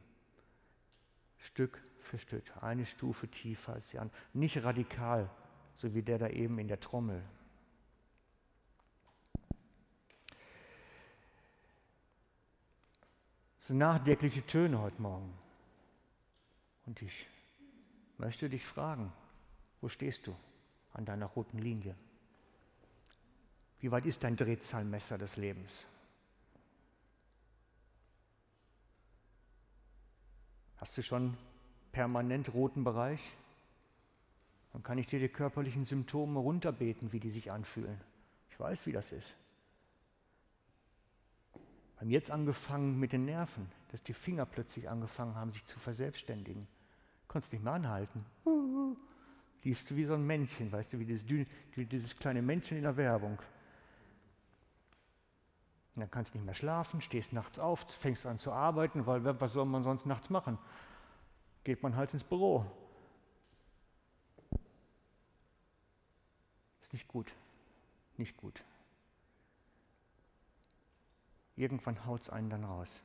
Stück 1.37 1.83
für 2.03 2.19
Stück, 2.19 2.43
eine 2.61 2.85
Stufe 2.85 3.27
tiefer 3.27 3.73
als 3.73 3.87
die 3.87 3.99
andere. 3.99 4.17
Nicht 4.33 4.63
radikal, 4.63 5.29
so 5.77 5.93
wie 5.93 6.03
der 6.03 6.17
da 6.17 6.27
eben 6.27 6.59
in 6.59 6.67
der 6.67 6.79
Trommel. 6.79 7.23
Sind 13.61 13.77
nachdenkliche 13.77 14.45
Töne 14.45 14.79
heute 14.79 15.01
Morgen. 15.01 15.33
Und 16.85 17.01
ich 17.01 17.27
möchte 18.17 18.49
dich 18.49 18.65
fragen, 18.65 19.11
wo 19.79 19.87
stehst 19.87 20.27
du 20.27 20.35
an 20.93 21.05
deiner 21.05 21.27
roten 21.27 21.59
Linie? 21.59 21.95
Wie 23.79 23.91
weit 23.91 24.05
ist 24.05 24.23
dein 24.23 24.35
Drehzahlmesser 24.35 25.17
des 25.17 25.37
Lebens? 25.37 25.85
Hast 30.77 30.97
du 30.97 31.01
schon 31.01 31.37
permanent 31.93 32.53
roten 32.53 32.83
Bereich? 32.83 33.21
Dann 34.73 34.83
kann 34.83 34.97
ich 34.97 35.07
dir 35.07 35.19
die 35.19 35.29
körperlichen 35.29 35.85
Symptome 35.85 36.39
runterbeten, 36.39 37.13
wie 37.13 37.19
die 37.21 37.29
sich 37.29 37.51
anfühlen. 37.51 38.01
Ich 38.49 38.59
weiß, 38.59 38.85
wie 38.85 38.91
das 38.91 39.11
ist. 39.13 39.35
Wir 41.53 42.01
haben 42.01 42.09
jetzt 42.09 42.31
angefangen 42.31 42.99
mit 42.99 43.13
den 43.13 43.23
Nerven, 43.23 43.71
dass 43.91 44.03
die 44.03 44.13
Finger 44.13 44.45
plötzlich 44.45 44.89
angefangen 44.89 45.35
haben, 45.35 45.53
sich 45.53 45.63
zu 45.63 45.79
verselbstständigen. 45.79 46.61
Du 46.61 47.27
konntest 47.27 47.53
nicht 47.53 47.63
mehr 47.63 47.73
anhalten. 47.73 48.25
Liefst 49.63 49.89
du 49.89 49.95
wie 49.95 50.03
so 50.03 50.15
ein 50.15 50.25
Männchen, 50.25 50.71
weißt 50.71 50.91
du, 50.91 50.99
wie 50.99 51.05
dieses, 51.05 51.25
wie 51.29 51.85
dieses 51.85 52.17
kleine 52.17 52.41
Männchen 52.41 52.75
in 52.75 52.83
der 52.83 52.97
Werbung. 52.97 53.37
Und 55.95 56.01
dann 56.01 56.11
kannst 56.11 56.33
du 56.33 56.39
nicht 56.39 56.45
mehr 56.45 56.55
schlafen, 56.55 57.01
stehst 57.01 57.31
nachts 57.31 57.59
auf, 57.59 57.81
fängst 57.91 58.25
an 58.25 58.39
zu 58.39 58.51
arbeiten, 58.51 59.05
weil 59.05 59.23
was 59.39 59.53
soll 59.53 59.65
man 59.65 59.83
sonst 59.83 60.07
nachts 60.07 60.31
machen? 60.31 60.57
Geht 61.63 61.81
man 61.81 61.95
halt 61.95 62.13
ins 62.13 62.23
Büro. 62.23 62.65
Ist 66.81 66.93
nicht 66.93 67.07
gut. 67.07 67.33
Nicht 68.17 68.37
gut. 68.37 68.63
Irgendwann 71.55 72.05
haut 72.05 72.21
es 72.21 72.29
einen 72.29 72.49
dann 72.49 72.63
raus. 72.63 73.01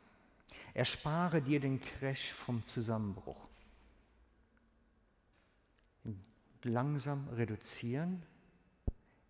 Erspare 0.75 1.43
dir 1.43 1.61
den 1.61 1.81
Crash 1.81 2.33
vom 2.33 2.65
Zusammenbruch. 2.65 3.37
Langsam 6.63 7.29
reduzieren, 7.29 8.23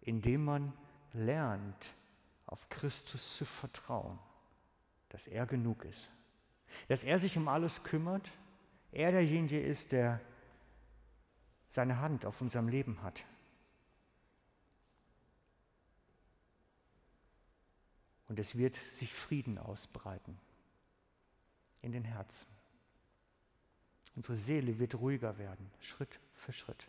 indem 0.01 0.45
man 0.45 0.73
lernt, 1.13 1.95
auf 2.47 2.69
Christus 2.71 3.37
zu 3.37 3.45
vertrauen, 3.45 4.19
dass 5.11 5.27
er 5.27 5.45
genug 5.47 5.85
ist, 5.85 6.09
dass 6.89 7.05
er 7.05 7.19
sich 7.19 7.37
um 7.37 7.49
alles 7.49 7.83
kümmert, 7.83 8.31
er 8.93 9.13
derjenige 9.13 9.61
ist, 9.61 9.93
der 9.93 10.21
seine 11.71 12.01
Hand 12.01 12.25
auf 12.25 12.41
unserem 12.41 12.69
Leben 12.69 13.03
hat. 13.03 13.25
Und 18.29 18.39
es 18.39 18.57
wird 18.57 18.77
sich 18.93 19.13
Frieden 19.13 19.59
ausbreiten 19.59 20.39
in 21.83 21.93
den 21.93 22.05
Herzen. 22.05 22.47
Unsere 24.17 24.37
Seele 24.37 24.79
wird 24.79 24.97
ruhiger 24.97 25.39
werden, 25.39 25.71
Schritt 25.81 26.19
für 26.35 26.53
Schritt. 26.53 26.89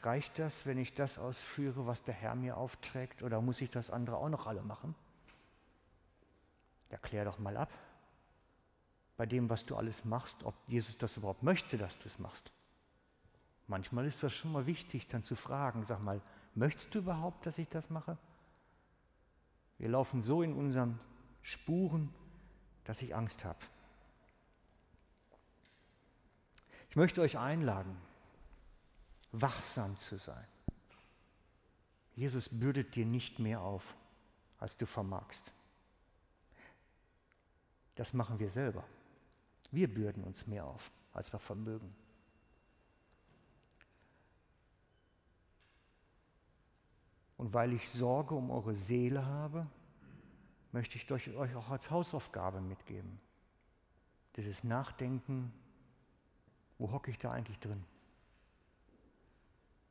Reicht 0.00 0.38
das, 0.38 0.66
wenn 0.66 0.78
ich 0.78 0.94
das 0.94 1.18
ausführe, 1.18 1.86
was 1.86 2.02
der 2.02 2.14
Herr 2.14 2.34
mir 2.34 2.56
aufträgt, 2.56 3.22
oder 3.22 3.40
muss 3.40 3.60
ich 3.60 3.70
das 3.70 3.90
andere 3.90 4.16
auch 4.16 4.28
noch 4.28 4.46
alle 4.46 4.62
machen? 4.62 4.94
Ja, 6.90 6.98
klär 6.98 7.24
doch 7.24 7.38
mal 7.38 7.56
ab 7.56 7.70
bei 9.16 9.26
dem, 9.26 9.48
was 9.48 9.64
du 9.64 9.76
alles 9.76 10.04
machst, 10.04 10.42
ob 10.42 10.54
Jesus 10.66 10.98
das 10.98 11.16
überhaupt 11.16 11.42
möchte, 11.42 11.78
dass 11.78 11.98
du 11.98 12.08
es 12.08 12.18
machst. 12.18 12.50
Manchmal 13.66 14.06
ist 14.06 14.22
das 14.22 14.34
schon 14.34 14.52
mal 14.52 14.66
wichtig, 14.66 15.08
dann 15.08 15.22
zu 15.22 15.36
fragen, 15.36 15.84
sag 15.86 16.02
mal, 16.02 16.20
möchtest 16.54 16.94
du 16.94 16.98
überhaupt, 16.98 17.46
dass 17.46 17.58
ich 17.58 17.68
das 17.68 17.88
mache? 17.90 18.18
Wir 19.78 19.88
laufen 19.88 20.22
so 20.22 20.42
in 20.42 20.54
unseren 20.54 20.98
Spuren, 21.42 22.12
dass 22.84 23.02
ich 23.02 23.14
Angst 23.14 23.44
habe. 23.44 23.58
Ich 26.90 26.96
möchte 26.96 27.22
euch 27.22 27.38
einladen, 27.38 27.96
wachsam 29.32 29.96
zu 29.96 30.16
sein. 30.16 30.46
Jesus 32.14 32.48
bürdet 32.48 32.94
dir 32.94 33.06
nicht 33.06 33.38
mehr 33.38 33.60
auf, 33.60 33.96
als 34.58 34.76
du 34.76 34.86
vermagst. 34.86 35.52
Das 37.96 38.12
machen 38.12 38.38
wir 38.38 38.50
selber. 38.50 38.84
Wir 39.74 39.92
bürden 39.92 40.22
uns 40.22 40.46
mehr 40.46 40.64
auf, 40.64 40.92
als 41.12 41.32
wir 41.32 41.40
vermögen. 41.40 41.90
Und 47.36 47.52
weil 47.52 47.72
ich 47.72 47.90
Sorge 47.90 48.34
um 48.36 48.50
eure 48.50 48.76
Seele 48.76 49.26
habe, 49.26 49.66
möchte 50.70 50.96
ich 50.96 51.10
euch 51.10 51.54
auch 51.56 51.68
als 51.70 51.90
Hausaufgabe 51.90 52.60
mitgeben. 52.60 53.20
Dieses 54.36 54.62
Nachdenken, 54.64 55.52
wo 56.78 56.92
hocke 56.92 57.10
ich 57.10 57.18
da 57.18 57.32
eigentlich 57.32 57.58
drin? 57.58 57.84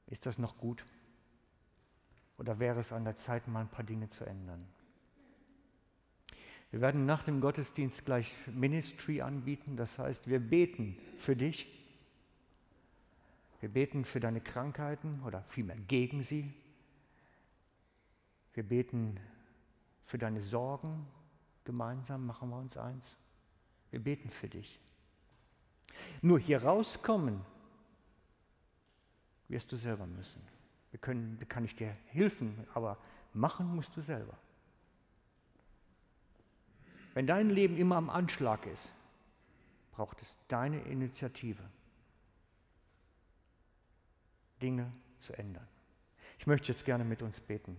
Ist 0.07 0.25
das 0.25 0.37
noch 0.37 0.57
gut? 0.57 0.85
Oder 2.37 2.59
wäre 2.59 2.79
es 2.79 2.91
an 2.91 3.03
der 3.03 3.15
Zeit, 3.15 3.47
mal 3.47 3.61
ein 3.61 3.69
paar 3.69 3.85
Dinge 3.85 4.07
zu 4.07 4.25
ändern? 4.25 4.65
Wir 6.73 6.81
werden 6.81 7.05
nach 7.05 7.21
dem 7.21 7.39
Gottesdienst 7.39 8.03
gleich 8.03 8.35
Ministry 8.47 9.21
anbieten, 9.21 9.77
das 9.77 9.99
heißt, 9.99 10.27
wir 10.27 10.39
beten 10.39 10.97
für 11.19 11.35
dich. 11.35 11.67
Wir 13.59 13.69
beten 13.69 14.05
für 14.05 14.19
deine 14.19 14.41
Krankheiten 14.41 15.21
oder 15.23 15.43
vielmehr 15.43 15.77
gegen 15.87 16.23
sie. 16.23 16.51
Wir 18.55 18.63
beten 18.63 19.19
für 20.03 20.17
deine 20.17 20.41
Sorgen. 20.41 21.05
Gemeinsam 21.63 22.25
machen 22.25 22.49
wir 22.49 22.57
uns 22.57 22.75
eins. 22.75 23.17
Wir 23.91 23.99
beten 23.99 24.31
für 24.31 24.49
dich. 24.49 24.79
Nur 26.23 26.39
hier 26.39 26.63
rauskommen 26.63 27.45
wirst 29.47 29.71
du 29.71 29.75
selber 29.75 30.07
müssen. 30.07 30.41
Wir 30.89 30.99
können, 30.99 31.37
da 31.39 31.45
kann 31.45 31.65
ich 31.65 31.75
dir 31.75 31.95
helfen, 32.07 32.65
aber 32.73 32.97
machen 33.31 33.75
musst 33.75 33.95
du 33.95 34.01
selber. 34.01 34.35
Wenn 37.13 37.27
dein 37.27 37.49
Leben 37.49 37.77
immer 37.77 37.97
am 37.97 38.09
Anschlag 38.09 38.65
ist, 38.65 38.91
braucht 39.91 40.21
es 40.21 40.35
deine 40.47 40.81
Initiative, 40.81 41.63
Dinge 44.61 44.91
zu 45.19 45.33
ändern. 45.33 45.67
Ich 46.39 46.47
möchte 46.47 46.71
jetzt 46.71 46.85
gerne 46.85 47.03
mit 47.03 47.21
uns 47.21 47.39
beten. 47.39 47.77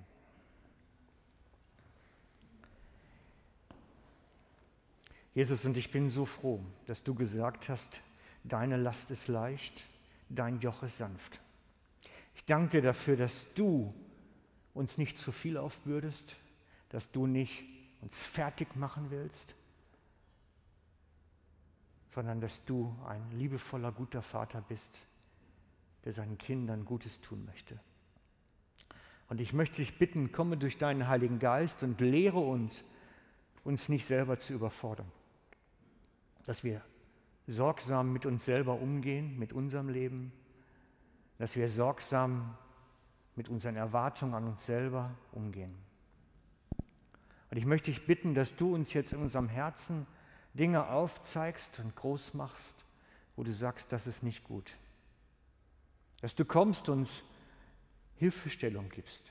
Jesus, 5.35 5.65
und 5.65 5.77
ich 5.77 5.91
bin 5.91 6.11
so 6.11 6.25
froh, 6.25 6.65
dass 6.87 7.03
du 7.03 7.15
gesagt 7.15 7.69
hast, 7.69 8.01
deine 8.45 8.77
Last 8.77 9.11
ist 9.11 9.27
leicht, 9.27 9.83
dein 10.29 10.61
Joch 10.61 10.85
ist 10.85 10.99
sanft. 10.99 11.41
Ich 12.37 12.45
danke 12.45 12.81
dir 12.81 12.83
dafür, 12.83 13.17
dass 13.17 13.53
du 13.55 13.93
uns 14.75 14.97
nicht 14.97 15.19
zu 15.19 15.33
viel 15.33 15.57
aufbürdest, 15.57 16.37
dass 16.91 17.11
du 17.11 17.27
nicht 17.27 17.65
uns 18.05 18.23
fertig 18.23 18.77
machen 18.77 19.11
willst, 19.11 19.55
sondern 22.09 22.41
dass 22.41 22.65
du 22.65 22.95
ein 23.09 23.23
liebevoller, 23.33 23.91
guter 23.91 24.23
Vater 24.23 24.63
bist, 24.69 24.97
der 26.05 26.13
seinen 26.13 26.39
Kindern 26.39 26.85
Gutes 26.85 27.21
tun 27.21 27.45
möchte. 27.45 27.81
Und 29.29 29.41
ich 29.41 29.53
möchte 29.53 29.77
dich 29.77 29.99
bitten, 29.99 30.31
komme 30.31 30.57
durch 30.57 30.79
deinen 30.79 31.09
Heiligen 31.09 31.41
Geist 31.41 31.83
und 31.83 32.01
lehre 32.01 32.39
uns, 32.39 32.85
uns 33.65 33.89
nicht 33.89 34.07
selber 34.07 34.39
zu 34.39 34.53
überfordern 34.53 35.11
dass 36.47 36.65
wir 36.65 36.83
sorgsam 37.47 38.13
mit 38.13 38.27
uns 38.27 38.45
selber 38.45 38.75
umgehen, 38.75 39.39
mit 39.39 39.53
unserem 39.53 39.89
Leben, 39.89 40.33
dass 41.39 41.57
wir 41.57 41.69
sorgsam 41.69 42.57
mit 43.37 43.49
unseren 43.49 43.77
Erwartungen 43.77 44.35
an 44.35 44.47
uns 44.47 44.65
selber 44.65 45.15
umgehen. 45.33 45.75
Und 47.55 47.59
ich 47.59 47.67
möchte 47.67 47.93
dich 47.93 48.05
bitten, 48.05 48.35
dass 48.35 48.57
du 48.57 48.75
uns 48.75 48.95
jetzt 48.95 49.13
in 49.13 49.21
unserem 49.21 49.49
Herzen 49.49 50.09
Dinge 50.55 50.89
aufzeigst 50.89 51.79
und 51.79 51.95
groß 51.95 52.35
machst, 52.35 52.75
wo 53.37 53.45
du 53.45 53.53
sagst, 53.53 53.93
das 53.93 54.09
ist 54.09 54.25
nicht 54.25 54.43
gut. 54.43 54.73
Dass 56.21 56.35
du 56.35 56.45
kommst 56.45 56.89
und 56.89 56.99
uns 56.99 57.23
Hilfestellung 58.17 58.89
gibst. 58.89 59.23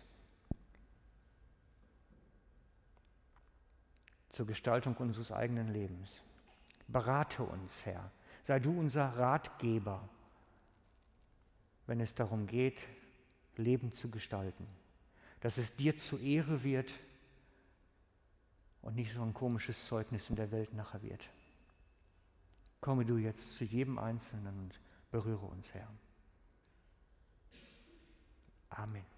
Zur 4.30 4.48
Gestaltung 4.48 4.96
unseres 4.96 5.34
eigenen 5.34 5.68
Lebens. 5.68 6.22
Berate 6.88 7.44
uns, 7.44 7.86
Herr. 7.86 8.10
Sei 8.44 8.58
du 8.58 8.72
unser 8.72 9.18
Ratgeber, 9.18 10.08
wenn 11.88 12.00
es 12.00 12.16
darum 12.16 12.48
geht, 12.48 12.80
Leben 13.58 13.92
zu 13.92 14.10
gestalten. 14.10 14.66
Dass 15.42 15.58
es 15.58 15.76
dir 15.76 15.98
zu 15.98 16.18
Ehre 16.20 16.64
wird 16.64 16.94
und 18.84 18.96
nicht 18.96 19.12
so 19.12 19.24
ein 19.24 19.34
komisches 19.34 19.88
Zeugnis 19.88 20.30
in 20.30 20.36
der 20.36 20.52
Welt 20.52 20.74
nachher 20.74 21.02
wird. 21.02 21.30
Komme 22.82 23.06
du 23.06 23.18
jetzt 23.18 23.56
zu 23.56 23.64
jedem 23.64 23.98
Einzelnen 23.98 24.60
und 24.60 24.80
berühre 25.10 25.46
uns, 25.46 25.74
Herr. 25.74 25.88
Amen. 28.70 29.13